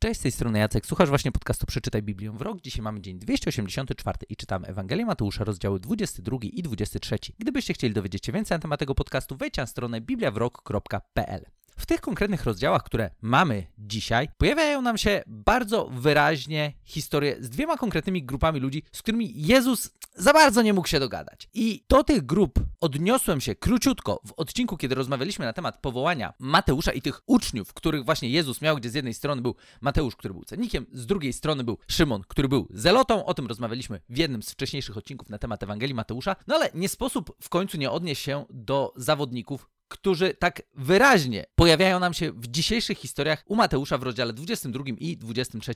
Cześć, 0.00 0.20
z 0.20 0.22
tej 0.22 0.32
strony 0.32 0.58
Jacek. 0.58 0.86
Słuchasz 0.86 1.08
właśnie 1.08 1.32
podcastu 1.32 1.66
Przeczytaj 1.66 2.02
Biblię 2.02 2.30
w 2.30 2.42
rok. 2.42 2.60
Dzisiaj 2.60 2.82
mamy 2.82 3.00
dzień 3.00 3.18
284 3.18 4.18
i 4.28 4.36
czytamy 4.36 4.66
Ewangelię 4.66 5.06
Mateusza, 5.06 5.44
rozdziały 5.44 5.80
22 5.80 6.38
i 6.42 6.62
23. 6.62 7.18
Gdybyście 7.38 7.74
chcieli 7.74 7.94
dowiedzieć 7.94 8.26
się 8.26 8.32
więcej 8.32 8.54
na 8.54 8.62
temat 8.62 8.80
tego 8.80 8.94
podcastu, 8.94 9.36
wejdźcie 9.36 9.62
na 9.62 9.66
stronę 9.66 10.00
bibliawrok.pl. 10.00 11.44
W 11.78 11.86
tych 11.86 12.00
konkretnych 12.00 12.44
rozdziałach, 12.44 12.82
które 12.82 13.10
mamy 13.22 13.66
dzisiaj, 13.78 14.28
pojawiają 14.38 14.82
nam 14.82 14.98
się 14.98 15.22
bardzo 15.26 15.86
wyraźnie 15.86 16.72
historie 16.84 17.36
z 17.40 17.50
dwiema 17.50 17.76
konkretnymi 17.76 18.24
grupami 18.24 18.60
ludzi, 18.60 18.82
z 18.92 19.02
którymi 19.02 19.32
Jezus 19.34 19.90
za 20.14 20.32
bardzo 20.32 20.62
nie 20.62 20.72
mógł 20.72 20.88
się 20.88 21.00
dogadać. 21.00 21.48
I 21.54 21.84
do 21.88 22.04
tych 22.04 22.26
grup 22.26 22.60
odniosłem 22.80 23.40
się 23.40 23.54
króciutko 23.54 24.20
w 24.26 24.32
odcinku, 24.32 24.76
kiedy 24.76 24.94
rozmawialiśmy 24.94 25.44
na 25.44 25.52
temat 25.52 25.80
powołania 25.80 26.32
Mateusza 26.38 26.92
i 26.92 27.02
tych 27.02 27.20
uczniów, 27.26 27.74
których 27.74 28.04
właśnie 28.04 28.28
Jezus 28.28 28.60
miał, 28.60 28.76
gdzie 28.76 28.90
z 28.90 28.94
jednej 28.94 29.14
strony 29.14 29.42
był 29.42 29.54
Mateusz, 29.80 30.16
który 30.16 30.34
był 30.34 30.44
cennikiem, 30.44 30.86
z 30.92 31.06
drugiej 31.06 31.32
strony 31.32 31.64
był 31.64 31.78
Szymon, 31.88 32.22
który 32.28 32.48
był 32.48 32.68
zelotą. 32.70 33.24
O 33.24 33.34
tym 33.34 33.46
rozmawialiśmy 33.46 34.00
w 34.08 34.18
jednym 34.18 34.42
z 34.42 34.50
wcześniejszych 34.50 34.96
odcinków 34.96 35.30
na 35.30 35.38
temat 35.38 35.62
Ewangelii 35.62 35.94
Mateusza. 35.94 36.36
No 36.46 36.54
ale 36.54 36.70
nie 36.74 36.88
sposób 36.88 37.36
w 37.42 37.48
końcu 37.48 37.78
nie 37.78 37.90
odnieść 37.90 38.22
się 38.22 38.44
do 38.50 38.92
zawodników, 38.96 39.68
którzy 39.88 40.34
tak 40.34 40.62
wyraźnie 40.74 41.44
pojawiają 41.54 42.00
nam 42.00 42.14
się 42.14 42.32
w 42.32 42.46
dzisiejszych 42.46 42.98
historiach 42.98 43.42
u 43.46 43.56
Mateusza 43.56 43.98
w 43.98 44.02
rozdziale 44.02 44.32
22 44.32 44.84
i 44.98 45.16
23 45.16 45.72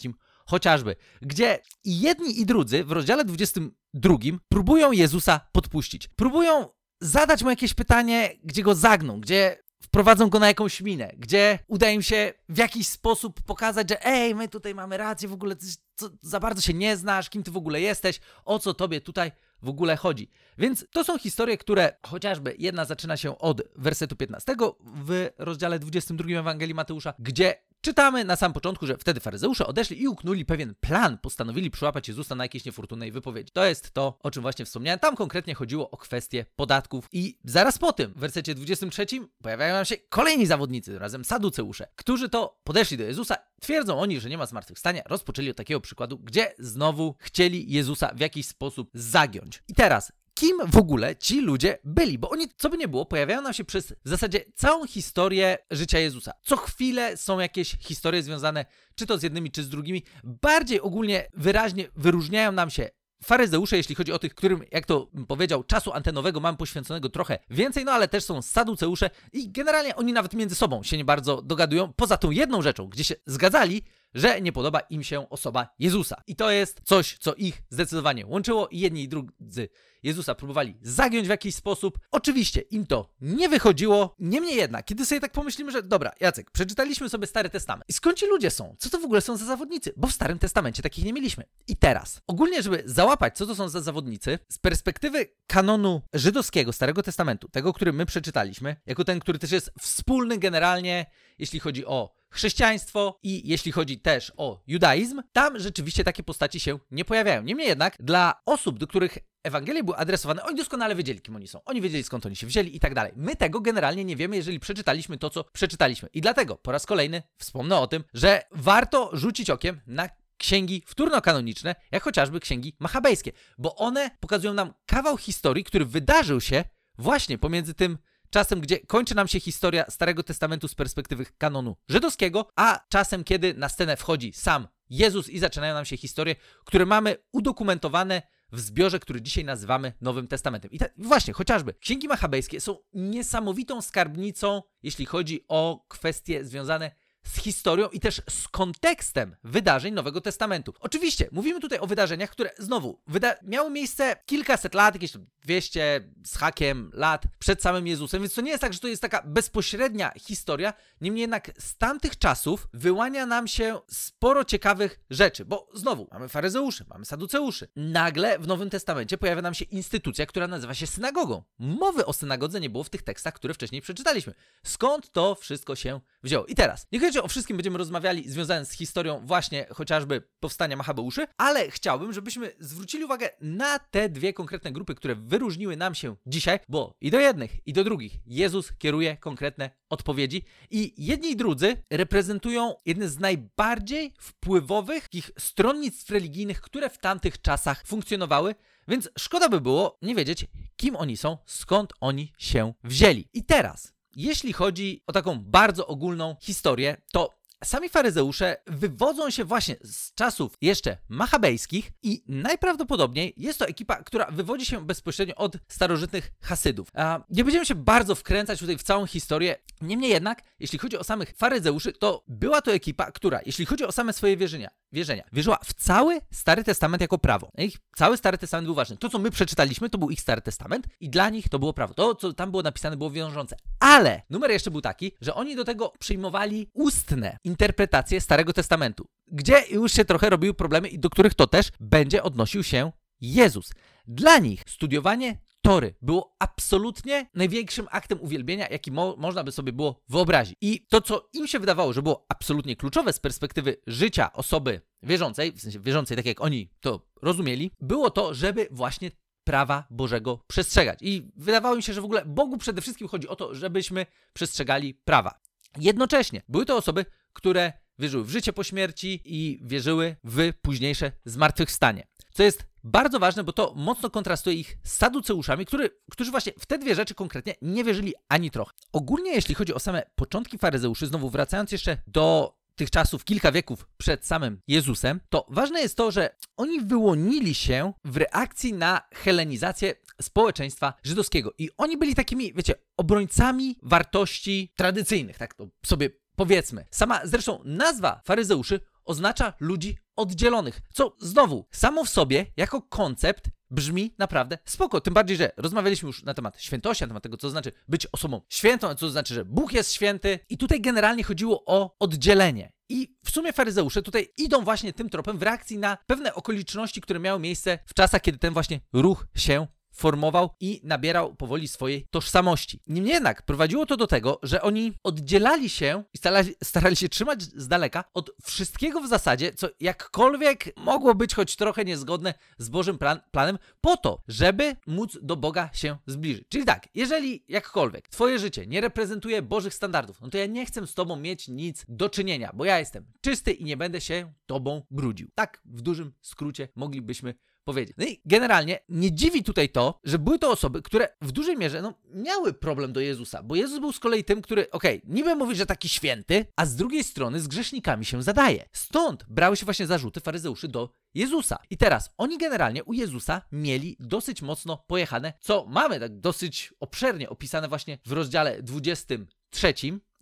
chociażby, 0.47 0.97
gdzie 1.23 1.59
jedni 1.85 2.41
i 2.41 2.47
drudzy 2.47 2.85
w 2.85 2.93
rozdziale 2.93 3.25
22 3.25 4.17
próbują 4.49 4.93
Jezusa 4.93 5.41
podpuścić. 5.53 6.09
Próbują 6.09 6.69
zadać 7.01 7.43
mu 7.43 7.51
jakieś 7.51 7.75
pytanie, 7.75 8.31
gdzie 8.45 8.63
go 8.63 8.75
zagną, 8.75 9.21
gdzie 9.21 9.63
wprowadzą 9.83 10.29
go 10.29 10.39
na 10.39 10.47
jakąś 10.47 10.81
minę, 10.81 11.13
gdzie 11.17 11.59
uda 11.67 11.91
im 11.91 12.03
się 12.03 12.33
w 12.49 12.59
jakiś 12.59 12.89
sposób 12.89 13.43
pokazać, 13.43 13.89
że 13.89 14.07
ej, 14.07 14.35
my 14.35 14.49
tutaj 14.49 14.75
mamy 14.75 14.97
rację, 14.97 15.29
w 15.29 15.33
ogóle 15.33 15.57
ty, 15.57 15.67
co, 15.95 16.11
za 16.23 16.41
bardzo 16.41 16.61
się 16.61 16.75
nie 16.75 16.97
znasz, 16.97 17.31
kim 17.31 17.43
ty 17.43 17.51
w 17.51 17.57
ogóle 17.57 17.81
jesteś, 17.81 18.21
o 18.45 18.59
co 18.59 18.75
tobie 18.75 19.01
tutaj 19.01 19.33
w 19.63 19.69
ogóle 19.69 19.97
chodzi. 19.97 20.29
Więc 20.59 20.87
to 20.91 21.05
są 21.05 21.19
historie, 21.19 21.57
które 21.59 21.93
chociażby 22.07 22.55
jedna 22.59 22.85
zaczyna 22.85 23.17
się 23.17 23.39
od 23.39 23.63
wersetu 23.77 24.17
15 24.17 24.55
w 24.81 25.31
rozdziale 25.39 25.79
22 25.79 26.39
Ewangelii 26.39 26.75
Mateusza, 26.75 27.15
gdzie 27.19 27.55
Czytamy 27.85 28.25
na 28.25 28.37
samym 28.37 28.53
początku, 28.53 28.87
że 28.87 28.99
wtedy 28.99 29.21
faryzeusze 29.21 29.67
odeszli 29.67 30.03
i 30.03 30.09
uknuli 30.09 30.45
pewien 30.45 30.75
plan, 30.81 31.19
postanowili 31.19 31.71
przyłapać 31.71 32.09
Jezusa 32.09 32.35
na 32.35 32.45
jakiejś 32.45 32.65
niefortunnej 32.65 33.13
wypowiedzi. 33.13 33.53
To 33.53 33.65
jest 33.65 33.91
to, 33.91 34.19
o 34.23 34.31
czym 34.31 34.43
właśnie 34.43 34.65
wspomniałem. 34.65 34.99
Tam 34.99 35.17
konkretnie 35.17 35.55
chodziło 35.55 35.91
o 35.91 35.97
kwestię 35.97 36.45
podatków 36.57 37.09
i 37.13 37.39
zaraz 37.45 37.79
po 37.79 37.93
tym, 37.93 38.13
w 38.13 38.19
wersecie 38.19 38.55
23 38.55 39.07
pojawiają 39.43 39.85
się 39.85 39.97
kolejni 39.97 40.47
zawodnicy, 40.47 40.99
razem 40.99 41.25
saduceusze, 41.25 41.87
którzy 41.97 42.29
to 42.29 42.61
podeszli 42.65 42.97
do 42.97 43.05
Jezusa, 43.05 43.37
twierdzą 43.61 44.01
oni, 44.01 44.21
że 44.21 44.29
nie 44.29 44.39
ma 44.39 44.47
zmartwychwstania, 44.47 45.03
rozpoczęli 45.07 45.51
od 45.51 45.57
takiego 45.57 45.81
przykładu, 45.81 46.19
gdzie 46.19 46.55
znowu 46.59 47.17
chcieli 47.19 47.73
Jezusa 47.73 48.15
w 48.15 48.21
jakiś 48.21 48.47
sposób 48.47 48.91
zagiąć. 48.95 49.63
I 49.69 49.75
teraz, 49.75 50.13
kim 50.43 50.57
w 50.71 50.77
ogóle 50.77 51.17
ci 51.17 51.41
ludzie 51.41 51.79
byli, 51.85 52.19
bo 52.19 52.31
oni, 52.31 52.49
co 52.57 52.71
by 52.71 52.77
nie 52.77 52.89
było, 52.89 53.07
pojawiają 53.07 53.43
nam 53.43 53.53
się 53.53 53.65
przez 53.65 53.95
w 54.05 54.09
zasadzie 54.09 54.45
całą 54.55 54.87
historię 54.87 55.59
życia 55.71 55.99
Jezusa. 55.99 56.33
Co 56.43 56.57
chwilę 56.57 57.17
są 57.17 57.39
jakieś 57.39 57.77
historie 57.81 58.23
związane 58.23 58.65
czy 58.95 59.07
to 59.07 59.19
z 59.19 59.23
jednymi, 59.23 59.51
czy 59.51 59.63
z 59.63 59.69
drugimi. 59.69 60.03
Bardziej 60.25 60.81
ogólnie 60.81 61.29
wyraźnie 61.35 61.89
wyróżniają 61.97 62.53
nam 62.53 62.71
się 62.71 62.89
faryzeusze, 63.25 63.77
jeśli 63.77 63.95
chodzi 63.95 64.13
o 64.13 64.19
tych, 64.19 64.35
którym, 64.35 64.63
jak 64.71 64.87
to 64.87 65.11
powiedział, 65.29 65.65
czasu 65.65 65.93
antenowego 65.93 66.41
mam 66.41 66.57
poświęconego 66.57 67.09
trochę 67.09 67.39
więcej, 67.51 67.85
no 67.85 67.93
ale 67.93 68.09
też 68.09 68.25
są 68.25 68.43
saduceusze 68.43 69.11
i 69.33 69.51
generalnie 69.51 69.97
oni 69.97 70.13
nawet 70.13 70.35
między 70.35 70.55
sobą 70.55 70.83
się 70.83 70.97
nie 70.97 71.05
bardzo 71.05 71.43
dogadują, 71.43 71.93
poza 71.93 72.17
tą 72.17 72.31
jedną 72.31 72.63
rzeczą, 72.63 72.89
gdzie 72.89 73.05
się 73.05 73.15
zgadzali, 73.27 73.83
że 74.15 74.41
nie 74.41 74.53
podoba 74.53 74.81
im 74.81 75.03
się 75.03 75.29
osoba 75.31 75.69
Jezusa. 75.79 76.23
I 76.27 76.37
to 76.37 76.51
jest 76.51 76.81
coś, 76.85 77.19
co 77.19 77.35
ich 77.35 77.63
zdecydowanie 77.71 78.27
łączyło 78.27 78.69
i 78.69 78.81
jedni 78.81 79.03
i 79.03 79.09
drudzy 79.09 79.69
Jezusa 80.03 80.35
próbowali 80.35 80.79
zagiąć 80.83 81.27
w 81.27 81.31
jakiś 81.31 81.55
sposób. 81.55 81.99
Oczywiście 82.11 82.61
im 82.61 82.87
to 82.87 83.09
nie 83.21 83.49
wychodziło. 83.49 84.15
Niemniej 84.19 84.57
jednak, 84.57 84.85
kiedy 84.85 85.07
sobie 85.07 85.21
tak 85.21 85.33
pomyślimy, 85.33 85.73
że 85.73 85.83
dobra, 85.83 86.13
Jacek, 86.21 86.51
przeczytaliśmy 86.51 87.09
sobie 87.09 87.27
Stary 87.27 87.51
Testament. 87.51 87.85
I 87.89 87.93
skąd 87.93 88.17
ci 88.17 88.27
ludzie 88.27 88.51
są? 88.51 88.77
Co 88.79 88.91
to 88.91 88.99
w 88.99 89.05
ogóle 89.05 89.21
są 89.21 89.37
za 89.37 89.45
zawodnicy? 89.45 89.93
Bo 89.97 90.07
w 90.07 90.13
Starym 90.13 90.39
Testamencie 90.39 90.83
takich 90.83 91.05
nie 91.05 91.13
mieliśmy. 91.13 91.45
I 91.69 91.77
teraz, 91.77 92.21
ogólnie, 92.27 92.63
żeby 92.63 92.83
załapać, 92.87 93.37
co 93.37 93.47
to 93.47 93.55
są 93.55 93.69
za 93.69 93.81
zawodnicy, 93.81 94.39
z 94.49 94.59
perspektywy 94.59 95.27
kanonu 95.47 96.03
żydowskiego 96.13 96.73
Starego 96.73 97.03
Testamentu, 97.03 97.49
tego, 97.49 97.73
który 97.73 97.93
my 97.93 98.07
przeczytaliśmy, 98.07 98.77
jako 98.87 99.05
ten, 99.05 99.21
który 99.21 99.39
też 99.39 99.53
jest 99.53 99.71
wspólny 99.81 100.39
generalnie, 100.39 101.07
jeśli 101.39 101.61
chodzi 101.61 101.87
o 101.87 102.22
chrześcijaństwo 102.33 103.19
i 103.23 103.49
jeśli 103.49 103.73
chodzi 103.73 103.99
też 103.99 104.33
o 104.37 104.63
judaizm, 104.67 105.23
tam 105.33 105.59
rzeczywiście 105.59 106.05
takie 106.05 106.23
postaci 106.23 106.61
się 106.61 106.79
nie 106.91 107.05
pojawiają. 107.05 107.43
Niemniej 107.43 107.69
jednak, 107.69 107.97
dla 108.01 108.41
osób, 108.47 108.79
do 108.79 108.87
których 108.87 109.19
Ewangelie 109.43 109.85
były 109.85 109.97
adresowane, 109.97 110.43
oni 110.43 110.57
doskonale 110.57 110.95
wiedzieli, 110.95 111.21
kim 111.21 111.37
oni 111.37 111.49
są. 111.49 111.65
Oni 111.65 111.81
wiedzieli, 111.81 112.05
skąd 112.05 112.27
oni 112.27 112.37
się 112.37 112.47
wzięli 112.47 112.77
i 112.77 112.81
tak 112.81 112.95
dalej. 112.95 113.13
My 113.17 113.37
tego 113.37 113.61
generalnie 113.61 114.05
nie 114.05 114.17
wiemy, 114.17 114.37
jeżeli 114.37 114.61
przeczytaliśmy 114.61 115.19
to, 115.19 115.31
co 115.31 115.45
przeczytaliśmy. 115.45 116.09
I 116.13 116.21
dlatego 116.21 116.57
po 116.57 116.73
raz 116.73 116.87
kolejny 116.87 117.23
wspomnę 117.39 117.79
o 117.79 117.87
tym, 117.87 118.05
że 118.15 118.43
warto 118.51 119.11
rzucić 119.13 119.51
okiem 119.51 119.81
na 119.87 120.09
księgi 120.37 120.83
wtórno-kanoniczne, 120.87 121.75
jak 121.93 122.03
chociażby 122.03 122.41
księgi 122.41 122.77
machabejskie, 122.79 123.33
bo 123.59 123.77
one 123.77 124.11
pokazują 124.21 124.55
nam 124.55 124.75
kawał 124.87 125.17
historii, 125.17 125.65
który 125.65 125.85
wydarzył 125.85 126.41
się 126.41 126.65
właśnie 126.99 127.39
pomiędzy 127.39 127.75
tym 127.75 127.99
czasem, 128.33 128.61
gdzie 128.61 128.81
kończy 128.81 129.15
nam 129.15 129.29
się 129.29 129.41
historia 129.41 129.85
Starego 129.89 130.23
Testamentu 130.23 130.69
z 130.69 130.75
perspektywy 130.75 131.27
kanonu 131.39 131.77
żydowskiego, 131.89 132.49
a 132.57 132.81
czasem, 132.89 133.25
kiedy 133.25 133.55
na 133.55 133.69
scenę 133.69 133.97
wchodzi 133.97 134.33
sam 134.33 134.69
Jezus 134.91 135.29
i 135.29 135.39
zaczynają 135.39 135.75
nam 135.75 135.85
się 135.85 135.97
historie, 135.97 136.37
które 136.65 136.87
mamy 136.87 137.17
udokumentowane 137.33 138.23
w 138.53 138.61
zbiorze, 138.61 138.99
który 138.99 139.23
dzisiaj 139.23 139.45
nazywamy 139.45 139.93
Nowym 140.01 140.29
Testamentem. 140.29 140.71
I 140.71 140.79
te, 140.79 140.91
właśnie, 140.99 141.35
chociażby 141.35 141.75
księgi 141.75 142.09
machabejskie 142.09 142.61
są 142.61 142.79
niesamowitą 142.93 143.83
skarbnicą, 143.83 144.63
jeśli 144.83 145.07
chodzi 145.07 145.45
o 145.49 145.85
kwestie 145.89 146.45
związane 146.45 146.91
z 147.25 147.37
historią 147.41 147.89
i 147.89 148.01
też 148.01 148.23
z 148.31 148.49
kontekstem 148.49 149.37
wydarzeń 149.45 149.95
Nowego 149.95 150.21
Testamentu. 150.21 150.75
Oczywiście, 150.81 151.29
mówimy 151.33 151.61
tutaj 151.61 151.79
o 151.79 151.87
wydarzeniach, 151.87 152.31
które 152.31 152.51
znowu 152.59 153.03
miały 153.43 153.71
miejsce 153.71 154.17
kilkaset 154.27 154.75
lat, 154.75 154.95
jakieś 154.95 155.13
200 155.43 156.09
z 156.25 156.37
hakiem 156.37 156.91
lat 156.95 157.25
przed 157.39 157.63
samym 157.63 157.87
Jezusem, 157.87 158.23
więc 158.23 158.35
to 158.35 158.41
nie 158.41 158.51
jest 158.51 158.61
tak, 158.61 158.73
że 158.73 158.79
to 158.79 158.89
jest 158.89 159.03
taka 159.03 159.23
bezpośrednia 159.27 160.13
historia. 160.17 160.75
Niemniej 161.01 161.21
jednak 161.21 161.51
z 161.59 161.77
tamtych 161.77 162.19
czasów 162.19 162.69
wyłania 162.73 163.27
nam 163.27 163.49
się 163.49 163.81
sporo 163.91 164.45
ciekawych 164.45 165.01
rzeczy, 165.11 165.45
bo 165.45 165.69
znowu 165.75 166.09
mamy 166.13 166.29
faryzeuszy, 166.29 166.85
mamy 166.89 167.05
saduceuszy. 167.05 167.69
Nagle 167.77 168.39
w 168.39 168.47
Nowym 168.47 168.71
Testamencie 168.71 169.19
pojawia 169.19 169.43
nam 169.43 169.55
się 169.55 169.65
instytucja, 169.65 170.27
która 170.27 170.49
nazywa 170.49 170.75
się 170.75 170.87
synagogą. 170.87 171.43
Mowy 171.59 172.07
o 172.07 172.13
synagodze 172.13 172.61
nie 172.61 172.71
było 172.71 172.85
w 172.85 172.91
tych 172.91 173.03
tekstach, 173.03 173.35
które 173.35 173.55
wcześniej 173.55 173.83
przeczytaliśmy. 173.83 174.35
Skąd 174.63 175.13
to 175.13 175.35
wszystko 175.35 175.77
się 175.77 176.01
wzięło? 176.23 176.47
I 176.47 176.55
teraz, 176.55 176.87
nie 176.93 177.01
o 177.21 177.29
wszystkim 177.29 177.57
będziemy 177.57 177.79
rozmawiali 177.79 178.31
związanym 178.31 178.65
z 178.65 178.73
historią 178.73 179.23
właśnie 179.27 179.67
chociażby 179.71 180.23
powstania 180.41 180.77
Machabeuszy, 180.77 181.27
ale 181.37 181.71
chciałbym, 181.71 182.13
żebyśmy 182.13 182.53
zwrócili 182.59 183.05
uwagę 183.05 183.29
na 183.41 183.79
te 183.79 184.09
dwie 184.09 184.33
konkretne 184.33 184.73
grupy, 184.73 184.95
które 184.95 185.15
wyróżniły 185.15 185.77
nam 185.77 185.95
się 185.95 186.17
dzisiaj, 186.27 186.59
bo 186.69 186.95
i 187.01 187.11
do 187.11 187.21
jednych, 187.21 187.67
i 187.67 187.73
do 187.73 187.85
drugich 187.85 188.13
Jezus 188.27 188.73
kieruje 188.79 189.17
konkretne 189.17 189.71
odpowiedzi 189.91 190.45
i 190.71 190.95
jedni 191.07 191.31
i 191.31 191.37
drudzy 191.37 191.83
reprezentują 191.91 192.75
jedne 192.87 193.09
z 193.09 193.19
najbardziej 193.19 194.15
wpływowych 194.19 195.09
takich 195.13 195.31
stronnictw 195.39 196.11
religijnych, 196.11 196.61
które 196.61 196.91
w 196.91 196.99
tamtych 196.99 197.43
czasach 197.43 197.83
funkcjonowały, 197.87 198.55
więc 198.89 199.11
szkoda 199.19 199.49
by 199.49 199.61
było 199.61 199.99
nie 200.03 200.15
wiedzieć, 200.15 200.47
kim 200.77 200.97
oni 200.97 201.17
są, 201.17 201.39
skąd 201.47 201.93
oni 202.01 202.33
się 202.39 202.75
wzięli. 202.85 203.29
I 203.33 203.45
teraz 203.45 203.93
jeśli 204.17 204.53
chodzi 204.53 205.03
o 205.07 205.13
taką 205.13 205.39
bardzo 205.39 205.87
ogólną 205.87 206.37
historię, 206.41 206.97
to 207.13 207.43
Sami 207.65 207.89
faryzeusze 207.89 208.57
wywodzą 208.67 209.31
się 209.31 209.45
właśnie 209.45 209.77
z 209.81 210.15
czasów 210.15 210.57
jeszcze 210.61 210.97
machabejskich 211.09 211.93
i 212.03 212.25
najprawdopodobniej 212.29 213.35
jest 213.37 213.59
to 213.59 213.67
ekipa, 213.67 213.97
która 213.97 214.27
wywodzi 214.31 214.67
się 214.67 214.87
bezpośrednio 214.87 215.35
od 215.35 215.57
starożytnych 215.69 216.33
Hasydów. 216.41 216.89
Nie 217.31 217.45
będziemy 217.45 217.67
się 217.67 217.75
bardzo 217.75 218.15
wkręcać 218.15 218.59
tutaj 218.59 218.79
w 218.79 218.83
całą 218.83 219.07
historię, 219.07 219.57
niemniej 219.81 220.11
jednak, 220.11 220.43
jeśli 220.61 220.79
chodzi 220.79 220.99
o 220.99 221.05
samych 221.05 221.33
faryzeuszy, 221.37 221.93
to 221.93 222.25
była 222.29 222.63
to 222.63 222.73
ekipa, 222.73 223.13
która, 223.13 223.41
jeśli 223.47 223.67
chodzi 223.67 223.85
o 223.85 223.93
same 223.93 224.13
swoje 224.13 224.37
wierzenia, 224.37 224.71
wierzenia, 224.93 225.25
wierzyła 225.33 225.59
w 225.65 225.75
cały 225.75 226.21
Stary 226.33 226.65
Testament 226.65 227.01
jako 227.01 227.19
prawo. 227.19 227.51
Ich 227.59 227.79
cały 227.97 228.17
Stary 228.17 228.39
Testament 228.39 228.67
był 228.67 228.75
ważny. 228.75 228.97
To, 228.97 229.09
co 229.09 229.19
my 229.19 229.31
przeczytaliśmy, 229.31 229.91
to 229.91 229.99
był 229.99 230.11
ich 230.11 230.21
Stary 230.21 230.43
Testament 230.43 230.87
i 231.01 231.11
dla 231.11 231.31
nich 231.31 231.49
to 231.49 231.59
było 231.59 231.73
prawo. 231.73 231.95
To, 231.95 232.15
co 232.15 232.33
tam 232.33 232.51
było 232.51 232.63
napisane, 232.63 232.97
było 232.97 233.11
wiążące. 233.11 233.57
Ale 233.81 234.23
numer 234.31 234.51
jeszcze 234.51 234.71
był 234.71 234.81
taki, 234.81 235.13
że 235.21 235.35
oni 235.35 235.57
do 235.57 235.65
tego 235.65 235.93
przyjmowali 235.99 236.71
ustne 236.75 237.39
interpretacje 237.45 238.21
Starego 238.21 238.53
Testamentu, 238.53 239.07
gdzie 239.27 239.63
już 239.71 239.93
się 239.93 240.05
trochę 240.05 240.31
robiły 240.31 240.55
problemy 240.55 240.89
i 240.89 240.99
do 240.99 241.11
których 241.11 241.35
to 241.35 241.47
też 241.47 241.73
będzie 241.81 242.23
odnosił 242.23 242.63
się 242.63 242.93
Jezus. 243.21 243.73
Dla 244.07 244.39
nich 244.39 244.63
studiowanie 244.69 245.37
Tory 245.63 245.95
było 246.03 246.37
absolutnie 246.39 247.27
największym 247.35 247.87
aktem 247.91 248.21
uwielbienia, 248.21 248.69
jaki 248.69 248.93
mo 248.93 249.15
można 249.19 249.45
by 249.45 249.53
sobie 249.53 249.73
było 249.73 250.01
wyobrazić. 250.09 250.57
I 250.61 250.87
to, 250.89 251.01
co 251.01 251.29
im 251.33 251.47
się 251.47 251.59
wydawało, 251.59 251.93
że 251.93 252.03
było 252.03 252.27
absolutnie 252.29 252.77
kluczowe 252.77 253.13
z 253.13 253.21
perspektywy 253.21 253.77
życia 253.87 254.33
osoby 254.33 254.81
wierzącej, 255.03 255.53
w 255.53 255.61
sensie 255.61 255.81
wierzącej 255.81 256.17
tak 256.17 256.27
jak 256.27 256.41
oni 256.41 256.71
to 256.81 257.07
rozumieli, 257.23 257.71
było 257.81 258.11
to, 258.11 258.35
żeby 258.35 258.69
właśnie 258.71 259.11
prawa 259.45 259.85
Bożego 259.91 260.45
przestrzegać. 260.47 260.99
I 261.03 261.31
wydawało 261.37 261.77
mi 261.77 261.83
się, 261.83 261.93
że 261.93 262.01
w 262.01 262.05
ogóle 262.05 262.25
Bogu 262.25 262.59
przede 262.59 262.81
wszystkim 262.81 263.09
chodzi 263.09 263.29
o 263.29 263.37
to, 263.37 263.55
żebyśmy 263.55 264.07
przestrzegali 264.33 264.95
prawa. 264.95 265.41
Jednocześnie 265.79 266.43
były 266.49 266.67
to 266.67 266.77
osoby, 266.77 267.07
które 267.33 267.73
wierzyły 267.99 268.25
w 268.25 268.31
życie 268.31 268.53
po 268.53 268.65
śmierci 268.65 269.21
i 269.25 269.61
wierzyły 269.63 270.17
w 270.25 270.53
późniejsze 270.63 271.13
zmartwychwstanie. 271.25 272.07
Co 272.33 272.43
jest 272.43 272.65
bardzo 272.85 273.19
ważne, 273.19 273.45
bo 273.45 273.53
to 273.53 273.73
mocno 273.77 274.11
kontrastuje 274.11 274.57
ich 274.57 274.79
z 274.85 274.97
saduceuszami, 274.97 275.67
który, 275.67 275.91
którzy 276.11 276.31
właśnie 276.31 276.53
w 276.59 276.67
te 276.67 276.79
dwie 276.79 276.95
rzeczy 276.95 277.15
konkretnie 277.15 277.55
nie 277.63 277.85
wierzyli 277.85 278.15
ani 278.29 278.51
trochę. 278.51 278.73
Ogólnie, 278.93 279.33
jeśli 279.33 279.55
chodzi 279.55 279.75
o 279.75 279.79
same 279.79 280.03
początki 280.15 280.59
faryzeuszy, 280.59 281.07
znowu 281.07 281.31
wracając 281.31 281.73
jeszcze 281.73 281.97
do 282.07 282.57
tych 282.75 282.91
czasów 282.91 283.25
kilka 283.25 283.53
wieków 283.53 283.87
przed 283.97 284.27
samym 284.27 284.61
Jezusem, 284.69 285.21
to 285.29 285.47
ważne 285.49 285.81
jest 285.81 285.97
to, 285.97 286.11
że 286.11 286.37
oni 286.57 286.81
wyłonili 286.81 287.55
się 287.55 287.93
w 288.05 288.17
reakcji 288.17 288.73
na 288.73 289.01
helenizację 289.15 289.95
społeczeństwa 290.23 290.95
żydowskiego. 291.03 291.53
I 291.59 291.71
oni 291.77 291.97
byli 291.97 292.15
takimi, 292.15 292.53
wiecie, 292.55 292.75
obrońcami 292.97 293.77
wartości 293.83 294.73
tradycyjnych, 294.77 295.39
tak 295.39 295.55
to 295.55 295.69
sobie 295.87 296.11
powiedzmy. 296.37 296.87
Sama 296.91 297.21
zresztą 297.25 297.61
nazwa 297.65 298.21
faryzeuszy 298.25 298.81
oznacza 299.05 299.53
ludzi 299.61 299.99
oddzielonych, 300.17 300.81
co 300.93 301.17
znowu 301.21 301.67
samo 301.71 302.05
w 302.05 302.09
sobie 302.09 302.47
jako 302.57 302.83
koncept 302.83 303.51
brzmi 303.71 304.15
naprawdę 304.19 304.59
spoko. 304.65 305.01
Tym 305.01 305.15
bardziej, 305.15 305.37
że 305.37 305.53
rozmawialiśmy 305.57 306.07
już 306.07 306.23
na 306.23 306.35
temat 306.35 306.61
świętości, 306.61 307.05
na 307.05 307.09
temat 307.09 307.23
tego, 307.23 307.37
co 307.37 307.51
znaczy 307.51 307.73
być 307.89 308.07
osobą 308.07 308.41
świętą, 308.49 308.95
co 308.95 309.11
znaczy, 309.11 309.35
że 309.35 309.45
Bóg 309.45 309.73
jest 309.73 309.93
święty. 309.93 310.39
I 310.49 310.59
tutaj 310.59 310.81
generalnie 310.81 311.25
chodziło 311.25 311.63
o 311.67 311.97
oddzielenie. 311.99 312.73
I 312.89 313.17
w 313.25 313.31
sumie 313.31 313.53
faryzeusze 313.53 314.03
tutaj 314.03 314.29
idą 314.39 314.65
właśnie 314.65 314.93
tym 314.93 315.11
tropem 315.11 315.39
w 315.39 315.43
reakcji 315.43 315.79
na 315.79 315.99
pewne 316.07 316.35
okoliczności, 316.35 317.01
które 317.01 317.21
miały 317.21 317.41
miejsce 317.41 317.79
w 317.87 317.95
czasach, 317.95 318.23
kiedy 318.23 318.39
ten 318.39 318.53
właśnie 318.53 318.81
ruch 318.93 319.27
się 319.37 319.67
formował 319.93 320.51
i 320.61 320.81
nabierał 320.85 321.35
powoli 321.35 321.69
swojej 321.69 322.07
tożsamości. 322.11 322.81
Niemniej 322.87 323.13
jednak 323.13 323.43
prowadziło 323.43 323.87
to 323.87 323.97
do 323.97 324.07
tego, 324.07 324.39
że 324.43 324.63
oni 324.63 324.93
oddzielali 325.03 325.69
się 325.69 326.05
i 326.15 326.19
starali, 326.19 326.55
starali 326.65 326.97
się 326.97 327.09
trzymać 327.09 327.43
z 327.43 327.69
daleka 327.69 328.05
od 328.15 328.31
wszystkiego 328.43 329.01
w 329.01 329.09
zasadzie, 329.09 329.55
co 329.55 329.69
jakkolwiek 329.81 330.77
mogło 330.77 331.15
być 331.15 331.35
choć 331.35 331.57
trochę 331.57 331.85
niezgodne 331.85 332.35
z 332.59 332.69
Bożym 332.69 332.99
plan, 332.99 333.21
planem, 333.31 333.59
po 333.81 333.97
to, 333.97 334.23
żeby 334.29 334.77
móc 334.87 335.19
do 335.23 335.37
Boga 335.37 335.71
się 335.73 335.97
zbliżyć. 336.07 336.49
Czyli 336.49 336.65
tak, 336.65 336.89
jeżeli 336.95 337.45
jakkolwiek 337.49 338.09
twoje 338.09 338.39
życie 338.39 338.67
nie 338.67 338.81
reprezentuje 338.81 339.43
Bożych 339.43 339.75
standardów, 339.75 340.21
no 340.21 340.29
to 340.29 340.39
ja 340.39 340.47
nie 340.47 340.67
chcę 340.67 340.87
z 340.87 340.95
tobą 340.95 341.17
mieć 341.17 341.49
nic 341.49 341.85
do 341.89 342.09
czynienia, 342.09 342.51
bo 342.55 342.65
ja 342.65 342.79
jestem 342.79 343.07
czysty 343.21 343.53
i 343.53 343.65
nie 343.65 343.77
będę 343.77 344.01
się 344.01 344.33
tobą 344.47 344.83
brudził. 344.91 345.29
Tak 345.35 345.61
w 345.65 345.83
dużym 345.83 346.13
skrócie 346.21 346.69
moglibyśmy 346.77 347.35
powiedzieć. 347.65 347.97
No 347.99 348.07
i 348.07 348.21
generalnie 348.25 348.79
nie 348.89 349.13
dziwi 349.13 349.43
tutaj 349.43 349.69
to, 349.69 350.01
że 350.05 350.19
były 350.19 350.39
to 350.39 350.51
osoby, 350.51 350.83
które 350.83 351.09
w 351.23 351.33
dużej 351.33 351.57
mierze 351.57 351.83
no, 351.83 351.95
miały 352.15 352.53
problem 352.53 352.93
do 352.93 353.01
Jezusa, 353.01 353.43
bo 353.43 353.57
Jezus 353.57 353.79
był 353.79 353.93
z 353.93 353.99
kolei 353.99 354.25
tym, 354.25 354.43
który, 354.43 354.71
okej, 354.71 354.99
okay, 354.99 355.15
niby 355.15 355.35
mówi, 355.35 355.57
że 355.57 355.67
taki 355.67 355.89
święty, 355.89 356.47
a 356.57 356.67
z 356.67 356.77
drugiej 356.77 357.05
strony 357.05 357.41
z 357.41 357.49
grzesznikami 357.49 358.05
się 358.05 358.23
zadaje. 358.23 358.69
Stąd 358.73 359.25
brały 359.29 359.57
się 359.57 359.65
właśnie 359.65 359.87
zarzuty 359.87 360.21
faryzeuszy 360.21 360.69
do 360.69 360.91
Jezusa. 361.15 361.59
I 361.71 361.77
teraz 361.77 362.11
oni 362.19 362.39
generalnie 362.39 362.85
u 362.85 362.93
Jezusa 362.93 363.43
mieli 363.53 363.97
dosyć 364.01 364.43
mocno 364.43 364.85
pojechane, 364.87 365.33
co 365.41 365.67
mamy 365.69 366.01
tak 366.01 366.21
dosyć 366.21 366.75
obszernie 366.81 367.31
opisane 367.31 367.69
właśnie 367.69 367.99
w 368.07 368.13
rozdziale 368.13 368.63
23 368.63 369.75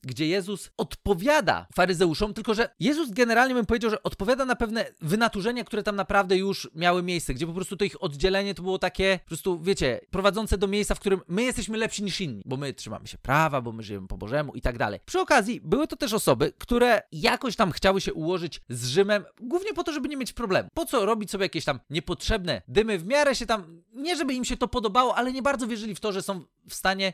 gdzie 0.03 0.27
Jezus 0.27 0.71
odpowiada 0.77 1.67
faryzeuszom, 1.75 2.35
tylko 2.35 2.55
że 2.55 2.69
Jezus 2.81 3.11
generalnie 3.11 3.55
bym 3.55 3.67
powiedział, 3.67 3.91
że 3.91 4.03
odpowiada 4.03 4.45
na 4.45 4.57
pewne 4.57 4.87
wynaturzenia, 5.01 5.65
które 5.65 5.83
tam 5.83 5.97
naprawdę 5.97 6.37
już 6.37 6.71
miały 6.75 7.03
miejsce, 7.03 7.35
gdzie 7.35 7.47
po 7.47 7.53
prostu 7.53 7.77
to 7.77 7.85
ich 7.85 8.03
oddzielenie 8.03 8.55
to 8.55 8.63
było 8.63 8.79
takie, 8.79 9.19
po 9.23 9.29
prostu 9.29 9.61
wiecie, 9.61 10.01
prowadzące 10.11 10.59
do 10.59 10.67
miejsca, 10.67 10.95
w 10.95 11.01
którym 11.01 11.21
my 11.29 11.43
jesteśmy 11.43 11.79
lepsi 11.79 12.03
niż 12.03 12.21
inni, 12.21 12.43
bo 12.47 12.57
my 12.57 12.75
trzymamy 12.75 13.07
się 13.07 13.19
prawa, 13.19 13.61
bo 13.61 13.73
my 13.73 13.83
żyjemy 13.83 14.09
po 14.09 14.19
Bożemu 14.19 14.55
i 14.55 14.61
tak 14.61 14.79
dalej. 14.79 15.01
Przy 15.07 15.21
okazji 15.21 15.61
były 15.61 15.87
to 15.87 15.97
też 15.97 16.13
osoby, 16.13 16.53
które 16.59 17.03
jakoś 17.13 17.57
tam 17.57 17.73
chciały 17.73 18.01
się 18.01 18.15
ułożyć 18.15 18.61
z 18.69 18.87
Rzymem, 18.87 19.25
głównie 19.41 19.75
po 19.75 19.85
to, 19.85 19.93
żeby 19.93 20.09
nie 20.09 20.17
mieć 20.17 20.33
problemu. 20.33 20.69
Po 20.75 20.87
co 20.87 21.07
robić 21.07 21.31
sobie 21.31 21.45
jakieś 21.45 21.65
tam 21.65 21.81
niepotrzebne 21.91 22.63
dymy, 22.69 22.99
w 22.99 23.07
miarę 23.07 23.35
się 23.35 23.47
tam, 23.47 23.83
nie 23.93 24.17
żeby 24.17 24.35
im 24.35 24.45
się 24.45 24.57
to 24.57 24.69
podobało, 24.69 25.15
ale 25.15 25.33
nie 25.33 25.43
bardzo 25.43 25.67
wierzyli 25.67 25.95
w 25.95 26.01
to, 26.01 26.13
że 26.13 26.23
są 26.23 26.45
w 26.71 26.75
stanie 26.75 27.13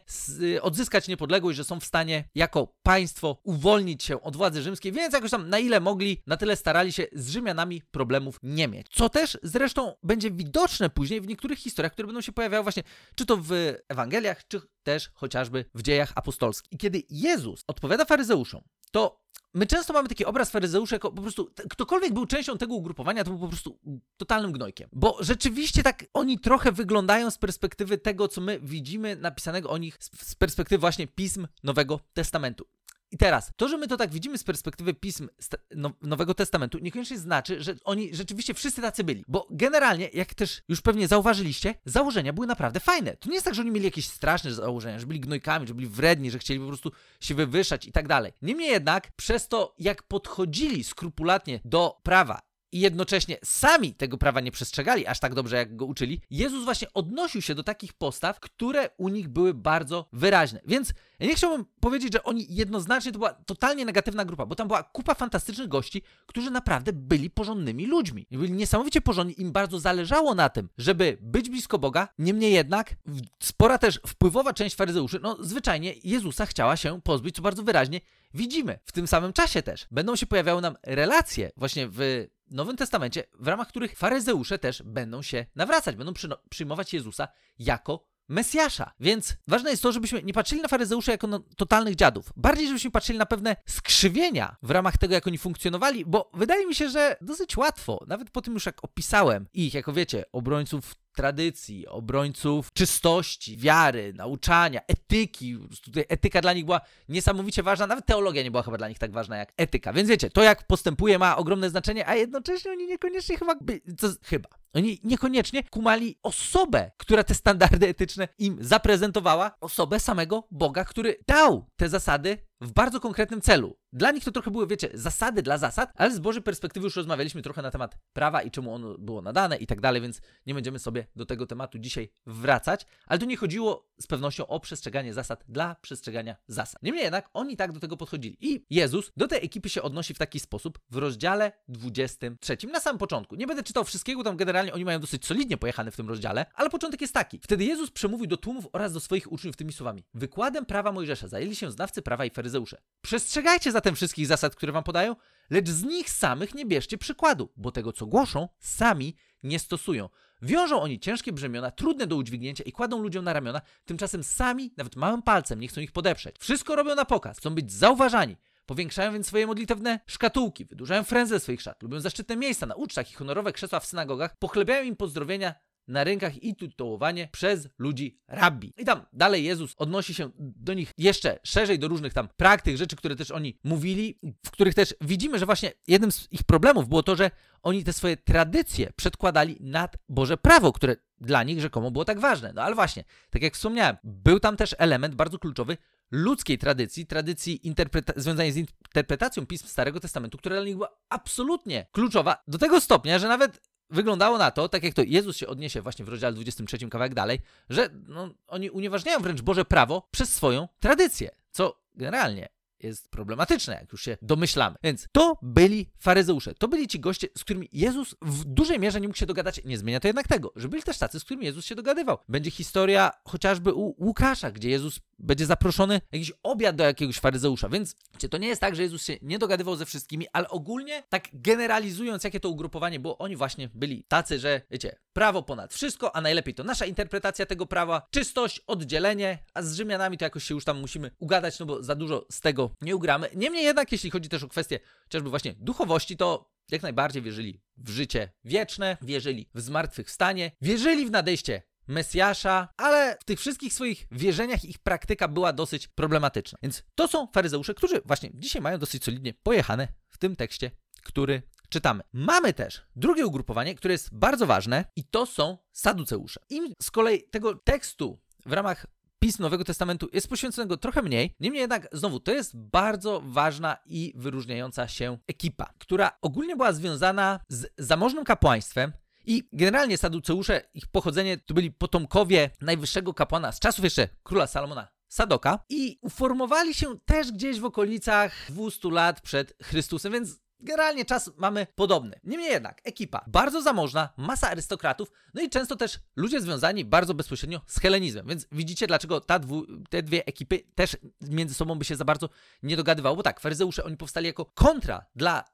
odzyskać 0.63 1.09
niepodległość, 1.09 1.57
że 1.57 1.65
są 1.65 1.81
w 1.81 1.85
stanie 1.85 2.25
jako 2.35 2.75
państwo 2.83 3.41
uwolnić 3.43 4.05
się 4.05 4.23
od 4.23 4.37
władzy 4.37 4.63
rzymskiej, 4.63 4.93
więc 4.93 5.15
jakoś 5.15 5.31
tam 5.31 5.49
na 5.49 5.59
ile 5.59 5.81
mogli, 5.81 6.23
na 6.27 6.37
tyle 6.37 6.57
starali 6.57 6.93
się 6.93 7.07
z 7.13 7.29
Rzymianami 7.29 7.83
problemów 7.91 8.39
nie 8.43 8.69
mieć. 8.69 8.87
Co 8.93 9.09
też 9.09 9.39
zresztą 9.43 9.95
będzie 10.03 10.31
widoczne 10.31 10.91
później 10.91 11.21
w 11.21 11.27
niektórych 11.27 11.59
historiach, 11.59 11.93
które 11.93 12.07
będą 12.07 12.21
się 12.21 12.33
pojawiały 12.33 12.63
właśnie, 12.63 12.83
czy 13.15 13.27
to 13.27 13.37
w 13.37 13.75
Ewangeliach, 13.89 14.49
czy 14.49 14.61
też 14.83 15.11
chociażby 15.15 15.65
w 15.75 15.83
dziejach 15.83 16.13
apostolskich. 16.15 16.73
I 16.73 16.79
kiedy 16.79 17.03
Jezus 17.11 17.65
odpowiada 17.67 18.05
faryzeuszom, 18.05 18.63
to 18.91 19.27
my 19.57 19.67
często 19.67 19.93
mamy 19.93 20.09
taki 20.09 20.25
obraz 20.25 20.51
faryzeuszy 20.51 20.95
jako 20.95 21.13
po 21.13 21.23
prostu, 21.23 21.51
ktokolwiek 21.71 22.15
był 22.15 22.27
częścią 22.27 22.59
tego 22.59 22.75
ugrupowania, 22.75 23.25
to 23.25 23.31
był 23.31 23.41
po 23.41 23.49
prostu 23.49 23.79
totalnym 24.17 24.53
gnojkiem. 24.53 24.89
Bo 24.93 25.17
rzeczywiście 25.21 25.83
tak 25.83 26.05
oni 26.15 26.39
trochę 26.39 26.73
wyglądają 26.73 27.31
z 27.31 27.39
perspektywy 27.39 27.99
tego, 27.99 28.29
co 28.29 28.41
my 28.41 28.61
widzimy 28.63 29.17
napisanego 29.17 29.71
o 29.71 29.79
nich 29.79 29.99
z 30.01 30.35
perspektywy 30.35 30.81
właśnie 30.81 31.07
pism 31.07 31.47
Nowego 31.63 32.01
Testamentu. 32.15 32.67
I 33.17 33.19
teraz, 33.19 33.53
to, 33.57 33.69
że 33.69 33.77
my 33.77 33.89
to 33.89 33.97
tak 33.97 34.11
widzimy 34.11 34.39
z 34.39 34.45
perspektywy 34.45 34.95
pism 34.95 35.29
no, 35.77 35.93
Nowego 36.03 36.35
Testamentu, 36.35 36.79
niekoniecznie 36.79 37.19
znaczy, 37.19 37.63
że 37.63 37.75
oni 37.85 38.15
rzeczywiście 38.15 38.55
wszyscy 38.55 38.83
tacy 38.83 39.05
byli. 39.05 39.25
Bo 39.29 39.47
generalnie, 39.51 40.09
jak 40.13 40.35
też 40.35 40.63
już 40.69 40.81
pewnie 40.81 41.09
zauważyliście, 41.09 41.75
założenia 41.85 42.33
były 42.33 42.47
naprawdę 42.47 42.81
fajne. 42.81 43.17
To 43.17 43.29
nie 43.29 43.35
jest 43.35 43.45
tak, 43.45 43.55
że 43.55 43.63
oni 43.63 43.71
mieli 43.71 43.85
jakieś 43.85 44.09
straszne 44.09 44.55
założenia, 44.55 44.99
że 44.99 45.07
byli 45.07 45.21
gnojkami, 45.21 45.67
że 45.67 45.75
byli 45.75 45.89
wredni, 45.89 46.31
że 46.31 46.39
chcieli 46.39 46.61
po 46.61 46.67
prostu 46.67 46.93
się 47.21 47.35
wywyższać 47.35 47.87
i 47.87 47.93
tak 47.93 48.09
dalej. 48.09 48.33
Niemniej 48.43 48.71
jednak, 48.71 49.13
przez 49.13 49.49
to, 49.49 49.75
jak 49.79 50.03
podchodzili 50.03 50.85
skrupulatnie 50.85 51.61
do 51.65 52.01
prawa 52.03 52.46
i 52.73 52.81
jednocześnie 52.81 53.37
sami 53.45 53.95
tego 53.95 54.19
prawa 54.19 54.41
nie 54.41 54.51
przestrzegali 54.51 55.07
aż 55.07 55.21
tak 55.21 55.35
dobrze, 55.35 55.57
jak 55.57 55.77
go 55.77 55.87
uczyli, 55.87 56.21
Jezus 56.31 56.65
właśnie 56.65 56.93
odnosił 56.95 57.43
się 57.43 57.55
do 57.55 57.63
takich 57.63 57.93
postaw, 57.93 58.41
które 58.41 58.91
u 58.97 59.09
nich 59.09 59.29
były 59.29 59.55
bardzo 59.55 60.09
wyraźne. 60.13 60.61
Więc 60.65 60.93
ja 61.19 61.27
nie 61.27 61.35
chciałbym 61.35 61.65
powiedzieć, 61.81 62.13
że 62.13 62.23
oni 62.23 62.47
jednoznacznie 62.49 63.13
to 63.13 63.19
była 63.19 63.33
totalnie 63.33 63.85
negatywna 63.85 64.25
grupa, 64.25 64.47
bo 64.47 64.55
tam 64.55 64.69
była 64.69 64.83
kupa 64.83 65.15
fantastycznych 65.15 65.69
gości, 65.69 66.03
którzy 66.27 66.51
naprawdę 66.51 66.93
byli 66.93 67.31
porządnymi 67.31 67.87
ludźmi. 67.87 68.27
Byli 68.31 68.53
niesamowicie 68.53 69.01
porządni, 69.01 69.41
im 69.41 69.53
bardzo 69.53 69.81
zależało 69.81 70.35
na 70.35 70.49
tym, 70.49 70.69
żeby 70.79 71.19
być 71.21 71.51
blisko 71.51 71.79
Boga. 71.79 72.09
Niemniej 72.19 72.53
jednak 72.53 72.95
spora 73.43 73.79
też 73.79 74.01
wpływowa 74.07 74.53
część 74.53 74.77
faryzeuszy, 74.77 75.21
no 75.23 75.37
zwyczajnie 75.41 75.95
Jezusa 76.05 76.47
chciała 76.47 76.77
się 76.77 77.01
pozbyć, 77.01 77.37
co 77.37 77.43
bardzo 77.43 77.63
wyraźnie 77.63 78.01
widzimy. 78.35 78.79
W 78.85 78.93
tym 78.93 79.07
samym 79.07 79.33
czasie 79.33 79.63
też 79.63 79.87
będą 79.91 80.17
się 80.17 80.27
pojawiały 80.27 80.63
nam 80.63 80.77
relacje 80.83 81.51
właśnie 81.57 81.89
w 81.89 82.27
Nowym 82.51 82.77
Testamencie, 82.77 83.25
w 83.39 83.49
ramach 83.49 83.69
których 83.69 83.97
faryzeusze 83.97 84.59
też 84.59 84.83
będą 84.83 85.23
się 85.23 85.47
nawracać, 85.55 85.97
będą 85.97 86.13
przyjmować 86.49 86.95
Jezusa 86.95 87.29
jako 87.59 88.07
Mesjasza. 88.29 88.93
Więc 89.01 89.37
ważne 89.49 89.71
jest 89.71 89.83
to, 89.83 89.93
żebyśmy 89.93 90.23
nie 90.23 90.33
patrzyli 90.33 90.63
na 90.63 90.69
faryzeuszy 90.69 91.11
jako 91.11 91.27
na 91.27 91.41
totalnych 91.57 91.95
dziadów. 91.95 92.33
Bardziej, 92.37 92.67
żebyśmy 92.67 92.91
patrzyli 92.91 93.19
na 93.19 93.27
pewne 93.27 93.57
skrzywienia 93.67 94.57
w 94.63 94.71
ramach 94.71 94.99
tego, 94.99 95.15
jak 95.15 95.27
oni 95.27 95.39
funkcjonowali, 95.39 96.05
bo 96.05 96.31
wydaje 96.35 96.67
mi 96.67 96.75
się, 96.75 96.89
że 96.89 97.17
dosyć 97.21 97.57
łatwo, 97.57 98.05
nawet 98.07 98.31
po 98.31 98.43
tym 98.43 98.55
już 98.55 98.67
jak 98.67 98.85
opisałem 98.85 99.47
ich, 99.55 99.75
jako 99.75 99.93
wiecie, 99.93 100.25
obrońców 100.33 100.95
tradycji, 101.17 101.87
obrońców 101.87 102.73
czystości, 102.73 103.57
wiary, 103.57 104.13
nauczania, 104.13 104.81
etyki. 104.89 105.59
Tutaj 105.85 106.05
etyka 106.09 106.41
dla 106.41 106.53
nich 106.53 106.65
była 106.65 106.81
niesamowicie 107.09 107.63
ważna, 107.63 107.87
nawet 107.87 108.07
teologia 108.07 108.43
nie 108.43 108.51
była 108.51 108.63
chyba 108.63 108.79
dla 108.79 108.89
nich 108.89 108.99
tak 108.99 109.13
ważna 109.13 109.37
jak 109.37 109.53
etyka. 109.57 109.93
Więc 109.93 110.09
wiecie, 110.09 110.31
to 110.31 110.43
jak 110.43 110.67
postępuje 110.67 111.19
ma 111.19 111.37
ogromne 111.37 111.71
znaczenie, 111.71 112.09
a 112.09 112.15
jednocześnie 112.15 112.71
oni 112.71 112.87
niekoniecznie 112.87 113.37
chyba, 113.37 113.55
co, 113.99 114.09
chyba, 114.23 114.49
oni 114.77 115.01
niekoniecznie 115.05 115.65
kumali 115.65 116.19
osobę, 116.23 116.91
która 116.97 117.25
te 117.25 117.35
standardy 117.35 117.89
etyczne 117.89 118.29
im 118.39 118.59
zaprezentowała, 118.61 119.57
osobę 119.61 120.01
samego 120.01 120.49
Boga, 120.51 120.85
który 120.85 121.17
dał 121.27 121.67
te 121.77 121.89
zasady 121.89 122.39
w 122.61 122.73
bardzo 122.73 123.01
konkretnym 123.01 123.41
celu. 123.41 123.77
Dla 123.93 124.11
nich 124.11 124.25
to 124.25 124.33
trochę 124.33 124.51
były, 124.51 124.67
wiecie, 124.67 124.89
zasady 124.95 125.43
dla 125.43 125.59
zasad, 125.59 125.93
ale 125.95 126.15
z 126.15 126.19
Bożej 126.19 126.43
perspektywy 126.43 126.85
już 126.85 126.97
rozmawialiśmy 126.97 127.43
trochę 127.43 127.63
na 127.63 127.71
temat 127.71 127.99
prawa 128.13 128.43
i 128.43 128.51
czemu 128.51 128.75
ono 128.75 128.99
było 128.99 129.23
nadane 129.23 129.57
i 129.57 129.67
tak 129.67 129.81
dalej, 129.81 130.03
więc 130.03 130.21
nie 130.47 130.55
będziemy 130.55 130.79
sobie 130.79 131.07
do 131.17 131.27
tego 131.27 131.47
tematu 131.47 131.79
dzisiaj 131.79 132.11
wracać, 132.27 132.87
ale 133.07 133.19
tu 133.19 133.27
nie 133.27 133.37
chodziło 133.37 133.89
z 134.01 134.07
pewnością 134.07 134.47
o 134.47 134.61
przestrzeganie 134.61 135.15
zasad 135.15 135.45
dla 135.49 135.75
przestrzegania 135.75 136.37
zasad. 136.49 136.83
Niemniej 136.83 137.05
jednak 137.05 137.31
oni 137.33 137.57
tak 137.57 137.73
do 137.73 137.81
tego 137.81 137.97
podchodzili. 137.97 138.37
I 138.41 138.67
Jezus 138.71 139.13
do 139.17 139.29
tej 139.29 139.45
ekipy 139.45 139.69
się 139.69 139.83
odnosi 139.83 140.15
w 140.15 140.19
taki 140.19 140.41
sposób 140.41 140.79
w 140.91 140.97
rozdziale 140.97 141.53
23, 141.69 142.57
na 142.73 142.81
samym 142.81 142.99
początku. 142.99 143.35
Nie 143.35 143.47
będę 143.47 143.63
czytał 143.63 143.85
wszystkiego, 143.85 144.25
tam 144.25 144.37
generalnie 144.37 144.66
generalnie 144.67 144.75
oni 144.75 144.85
mają 144.85 145.01
dosyć 145.01 145.27
solidnie 145.27 145.57
pojechane 145.57 145.91
w 145.91 145.97
tym 145.97 146.09
rozdziale, 146.09 146.47
ale 146.55 146.71
początek 146.71 147.01
jest 147.01 147.15
taki. 147.15 147.41
Wtedy 147.43 147.65
Jezus 147.65 147.91
przemówił 147.91 148.27
do 148.27 148.37
tłumów 148.37 148.69
oraz 148.73 148.93
do 148.93 149.01
swoich 149.01 149.33
uczniów 149.33 149.57
tymi 149.57 149.73
słowami. 149.73 150.05
Wykładem 150.15 150.67
prawa 150.67 150.93
Mojżesza 150.93 151.29
zajęli 151.29 151.57
się 151.57 151.71
znawcy 151.71 152.03
prawa 152.03 152.25
i 152.25 152.31
faryzeusze. 152.31 152.79
Przestrzegajcie 153.01 153.73
zatem 153.73 153.95
wszystkich 153.95 154.27
zasad, 154.27 154.57
które 154.57 154.73
wam 154.73 154.85
podają, 154.85 155.17
lecz 155.51 155.69
z 155.69 155.83
nich 155.83 156.11
samych 156.11 156.55
nie 156.55 156.67
bierzcie 156.67 156.99
przykładu, 156.99 157.53
bo 157.57 157.71
tego, 157.71 157.93
co 157.93 158.07
głoszą, 158.07 158.49
sami 158.59 159.17
nie 159.43 159.59
stosują. 159.59 160.09
Wiążą 160.43 160.81
oni 160.81 161.01
ciężkie 161.01 161.33
brzemiona, 161.33 161.71
trudne 161.71 162.07
do 162.07 162.17
udźwignięcia 162.17 162.65
i 162.65 162.73
kładą 162.73 163.03
ludziom 163.03 163.25
na 163.25 163.33
ramiona, 163.33 163.61
tymczasem 163.85 164.25
sami, 164.25 164.73
nawet 164.77 164.97
małym 164.97 165.23
palcem, 165.23 165.61
nie 165.61 165.69
chcą 165.69 165.81
ich 165.81 165.93
podeprzeć. 165.93 166.37
Wszystko 166.39 166.77
robią 166.77 166.95
na 166.95 167.05
pokaz, 167.05 167.39
chcą 167.39 167.55
być 167.55 167.73
zauważani. 167.73 168.37
Powiększają 168.67 169.13
więc 169.13 169.27
swoje 169.27 169.47
modlitewne 169.47 170.01
szkatułki, 170.07 170.65
wydłużają 170.65 171.05
frędzle 171.05 171.41
swoich 171.41 171.63
szat, 171.63 171.83
lubią 171.83 172.01
zaszczytne 172.01 172.37
miejsca 172.37 172.67
na 172.67 172.75
ucztach 172.75 173.11
i 173.11 173.15
honorowe 173.15 173.53
krzesła 173.53 173.81
w 173.81 173.87
synagogach, 173.87 174.37
pochlebiają 174.39 174.85
im 174.85 174.97
pozdrowienia 174.97 175.55
na 175.89 176.05
rynkach 176.05 176.43
i 176.43 176.57
tytułowanie 176.57 177.29
przez 177.33 177.69
ludzi 177.79 178.21
rabbi. 178.29 178.73
I 178.77 178.85
tam 178.85 179.07
dalej 179.13 179.45
Jezus 179.45 179.75
odnosi 179.77 180.15
się 180.15 180.31
do 180.39 180.75
nich 180.75 180.93
jeszcze 180.99 181.39
szerzej, 181.43 181.79
do 181.79 181.89
różnych 181.89 182.13
tam 182.13 182.29
praktyk, 182.37 182.77
rzeczy, 182.77 182.97
które 182.97 183.17
też 183.17 183.31
oni 183.31 183.59
mówili, 183.65 184.19
w 184.47 184.51
których 184.51 184.75
też 184.75 184.95
widzimy, 185.01 185.39
że 185.39 185.47
właśnie 185.47 185.73
jednym 185.87 186.13
z 186.13 186.33
ich 186.33 186.43
problemów 186.43 186.89
było 186.89 187.03
to, 187.03 187.17
że 187.17 187.31
oni 187.63 187.85
te 187.85 187.93
swoje 187.93 188.17
tradycje 188.17 188.93
przedkładali 188.97 189.57
nad 189.61 189.97
Boże 190.09 190.37
prawo, 190.37 190.73
które 190.73 190.97
dla 191.21 191.43
nich 191.43 191.61
rzekomo 191.61 191.91
było 191.91 192.05
tak 192.05 192.21
ważne. 192.21 192.53
No 192.55 192.63
ale 192.63 192.75
właśnie, 192.75 193.05
tak 193.31 193.43
jak 193.43 193.55
wspomniałem, 193.55 193.97
był 194.05 194.41
tam 194.41 194.57
też 194.57 194.75
element 194.79 195.15
bardzo 195.15 195.39
kluczowy 195.39 195.77
ludzkiej 196.11 196.59
tradycji, 196.59 197.07
tradycji 197.07 197.61
interpreta- 197.65 198.13
związanej 198.17 198.53
z 198.53 198.57
interpretacją 198.57 199.47
pism 199.47 199.67
Starego 199.67 200.01
Testamentu, 200.01 200.39
która 200.39 200.57
dla 200.57 200.65
nich 200.65 200.75
była 200.75 200.97
absolutnie 201.09 201.87
kluczowa, 201.93 202.43
do 202.49 202.59
tego 202.59 202.81
stopnia, 202.81 203.19
że 203.19 203.29
nawet 203.29 203.61
wyglądało 203.91 204.39
na 204.39 204.51
to, 204.51 204.69
tak 204.69 204.83
jak 204.83 204.95
to 204.95 205.03
Jezus 205.03 205.37
się 205.37 205.47
odniesie 205.47 205.83
właśnie 205.83 206.05
w 206.05 206.09
rozdziale 206.09 206.35
23 206.35 206.89
kawałek 206.89 207.15
dalej, 207.15 207.39
że 207.71 207.89
no, 208.07 208.31
oni 208.47 208.71
unieważniają 208.71 209.21
wręcz 209.21 209.43
Boże 209.43 209.65
prawo 209.65 210.09
przez 210.11 210.35
swoją 210.35 210.69
tradycję, 210.81 211.31
co 211.51 211.83
generalnie 211.95 212.56
jest 212.81 213.09
problematyczne, 213.09 213.75
jak 213.75 213.93
już 213.93 214.03
się 214.03 214.17
domyślamy. 214.23 214.77
Więc 214.83 215.07
to 215.13 215.39
byli 215.43 215.91
faryzeusze, 215.99 216.55
to 216.55 216.69
byli 216.69 216.89
ci 216.89 217.01
goście, 217.01 217.29
z 217.39 217.45
którymi 217.45 217.69
Jezus 217.73 218.15
w 218.23 218.45
dużej 218.45 218.79
mierze 218.79 219.01
nie 219.01 219.09
mógł 219.09 219.19
się 219.19 219.27
dogadać. 219.27 219.61
Nie 219.65 219.79
zmienia 219.79 220.01
to 220.01 220.09
jednak 220.09 220.29
tego, 220.29 220.53
że 220.57 220.69
byli 220.69 220.83
też 220.83 220.99
tacy, 220.99 221.21
z 221.21 221.25
którymi 221.25 221.47
Jezus 221.47 221.65
się 221.65 221.75
dogadywał. 221.75 222.19
Będzie 222.29 222.51
historia 222.51 223.11
chociażby 223.25 223.75
u 223.75 224.05
Łukasza, 224.05 224.51
gdzie 224.51 224.71
Jezus 224.71 225.01
będzie 225.19 225.47
zaproszony 225.47 226.01
jakiś 226.13 226.33
obiad 226.43 226.77
do 226.77 226.85
jakiegoś 226.85 227.19
faryzeusza, 227.19 227.69
więc 227.69 227.97
to 228.31 228.39
nie 228.39 228.49
jest 228.49 228.61
tak, 228.61 228.77
że 228.77 228.83
Jezus 228.83 229.05
się 229.05 229.17
nie 229.23 229.39
dogadywał 229.39 229.77
ze 229.77 229.87
wszystkimi, 229.87 230.27
ale 230.33 230.49
ogólnie 230.49 231.03
tak 231.09 231.29
generalizując, 231.33 232.25
jakie 232.25 232.41
to 232.41 232.49
ugrupowanie 232.49 233.01
było, 233.01 233.19
oni 233.19 233.37
właśnie 233.37 233.69
byli 233.75 234.05
tacy, 234.09 234.39
że 234.39 234.61
wiecie, 234.71 234.99
prawo 235.13 235.43
ponad 235.43 235.75
wszystko, 235.75 236.17
a 236.17 236.21
najlepiej 236.21 236.55
to 236.55 236.65
nasza 236.65 236.87
interpretacja 236.87 237.47
tego 237.47 237.67
prawa, 237.67 238.07
czystość, 238.11 238.61
oddzielenie, 238.67 239.39
a 239.55 239.63
z 239.63 239.75
Rzymianami 239.75 240.19
to 240.19 240.25
jakoś 240.25 240.45
się 240.45 240.55
już 240.55 240.65
tam 240.65 240.81
musimy 240.81 241.11
ugadać, 241.19 241.59
no 241.59 241.67
bo 241.67 241.83
za 241.83 241.95
dużo 241.95 242.27
z 242.31 242.41
tego 242.41 242.66
nie 242.81 242.97
ugramy. 242.97 243.31
Niemniej 243.35 243.65
jednak, 243.65 243.93
jeśli 243.93 244.11
chodzi 244.11 244.29
też 244.29 244.43
o 244.43 244.49
kwestię 244.49 244.81
chociażby 245.05 245.31
właśnie 245.31 245.55
duchowości, 245.59 246.17
to 246.17 246.51
jak 246.71 246.83
najbardziej 246.83 247.23
wierzyli 247.23 247.61
w 247.77 247.91
życie 247.91 248.33
wieczne, 248.45 248.97
wierzyli 249.03 249.49
w 249.55 249.61
zmartwychwstanie, 249.61 250.53
wierzyli 250.61 251.07
w 251.07 251.11
nadejście 251.11 251.63
Mesjasza, 251.89 252.69
ale 252.77 253.17
w 253.21 253.25
tych 253.25 253.41
wszystkich 253.41 253.73
swoich 253.73 254.07
wierzeniach 254.11 254.65
ich 254.65 254.79
praktyka 254.79 255.29
była 255.29 255.53
dosyć 255.53 255.89
problematyczna. 255.89 256.59
Więc 256.63 256.83
to 256.95 257.09
są 257.09 257.27
faryzeusze, 257.27 257.75
którzy 257.75 258.03
właśnie 258.05 258.31
dzisiaj 258.35 258.63
mają 258.63 258.79
dosyć 258.79 259.05
solidnie 259.05 259.35
pojechane 259.35 259.89
w 260.09 260.19
tym 260.19 260.37
tekście, 260.37 260.71
który 261.03 261.43
czytamy. 261.69 262.03
Mamy 262.13 262.53
też 262.53 262.83
drugie 262.97 263.27
ugrupowanie, 263.27 263.75
które 263.75 263.93
jest 263.95 264.15
bardzo 264.15 264.47
ważne 264.47 264.85
i 264.97 265.05
to 265.05 265.27
są 265.27 265.59
saduceusze. 265.73 266.41
Im 266.51 266.73
z 266.83 266.91
kolei 266.91 267.23
tego 267.31 267.55
tekstu 267.55 268.21
w 268.47 268.53
ramach 268.53 268.87
pism 269.27 269.43
Nowego 269.43 269.65
Testamentu 269.65 270.09
jest 270.13 270.29
poświęconego 270.29 270.77
trochę 270.77 271.03
mniej. 271.03 271.35
Niemniej 271.41 271.61
jednak, 271.61 271.89
znowu, 271.93 272.21
to 272.21 272.33
jest 272.33 272.57
bardzo 272.57 273.23
ważna 273.25 273.77
i 273.87 274.13
wyróżniająca 274.17 274.89
się 274.89 275.19
ekipa, 275.27 275.73
która 275.79 276.19
ogólnie 276.23 276.57
była 276.57 276.73
związana 276.73 277.41
z 277.49 277.67
zamożnym 277.79 278.25
kapłaństwem, 278.25 278.93
i 279.25 279.49
generalnie 279.53 279.99
Saduceusze, 279.99 280.63
ich 280.75 280.87
pochodzenie 280.87 281.39
to 281.39 281.55
byli 281.55 281.71
potomkowie 281.73 282.51
najwyższego 282.61 283.15
kapłana 283.15 283.53
z 283.53 283.61
czasów 283.61 283.85
jeszcze 283.85 284.09
króla 284.23 284.47
Salomona. 284.47 284.89
Sadoka 285.09 285.59
i 285.69 285.99
uformowali 286.03 286.75
się 286.75 286.99
też 287.05 287.33
gdzieś 287.33 287.61
w 287.61 287.65
okolicach 287.65 288.33
200 288.49 288.91
lat 288.91 289.21
przed 289.21 289.55
Chrystusem, 289.63 290.13
więc 290.13 290.41
Generalnie 290.61 291.05
czas 291.05 291.31
mamy 291.37 291.67
podobny. 291.75 292.21
Niemniej 292.25 292.51
jednak, 292.51 292.81
ekipa 292.85 293.25
bardzo 293.27 293.63
zamożna, 293.63 294.09
masa 294.17 294.51
arystokratów, 294.51 295.11
no 295.35 295.43
i 295.43 295.51
często 295.51 295.77
też 295.77 295.99
ludzie 296.17 296.41
związani 296.41 296.85
bardzo 296.85 297.15
bezpośrednio 297.15 297.61
z 297.67 297.81
helenizmem. 297.81 298.27
Więc 298.27 298.47
widzicie, 298.53 298.87
dlaczego 298.87 299.21
dwu, 299.21 299.67
te 299.91 300.03
dwie 300.03 300.27
ekipy 300.27 300.59
też 300.75 300.97
między 301.21 301.55
sobą 301.55 301.75
by 301.75 301.85
się 301.85 301.97
za 301.97 302.05
bardzo 302.05 302.29
nie 302.63 302.77
dogadywały. 302.77 303.17
Bo 303.17 303.23
tak, 303.23 303.41
faryzeusze, 303.41 303.85
oni 303.85 303.97
powstali 303.97 304.27
jako 304.27 304.45
kontra 304.45 305.07
dla 305.17 305.45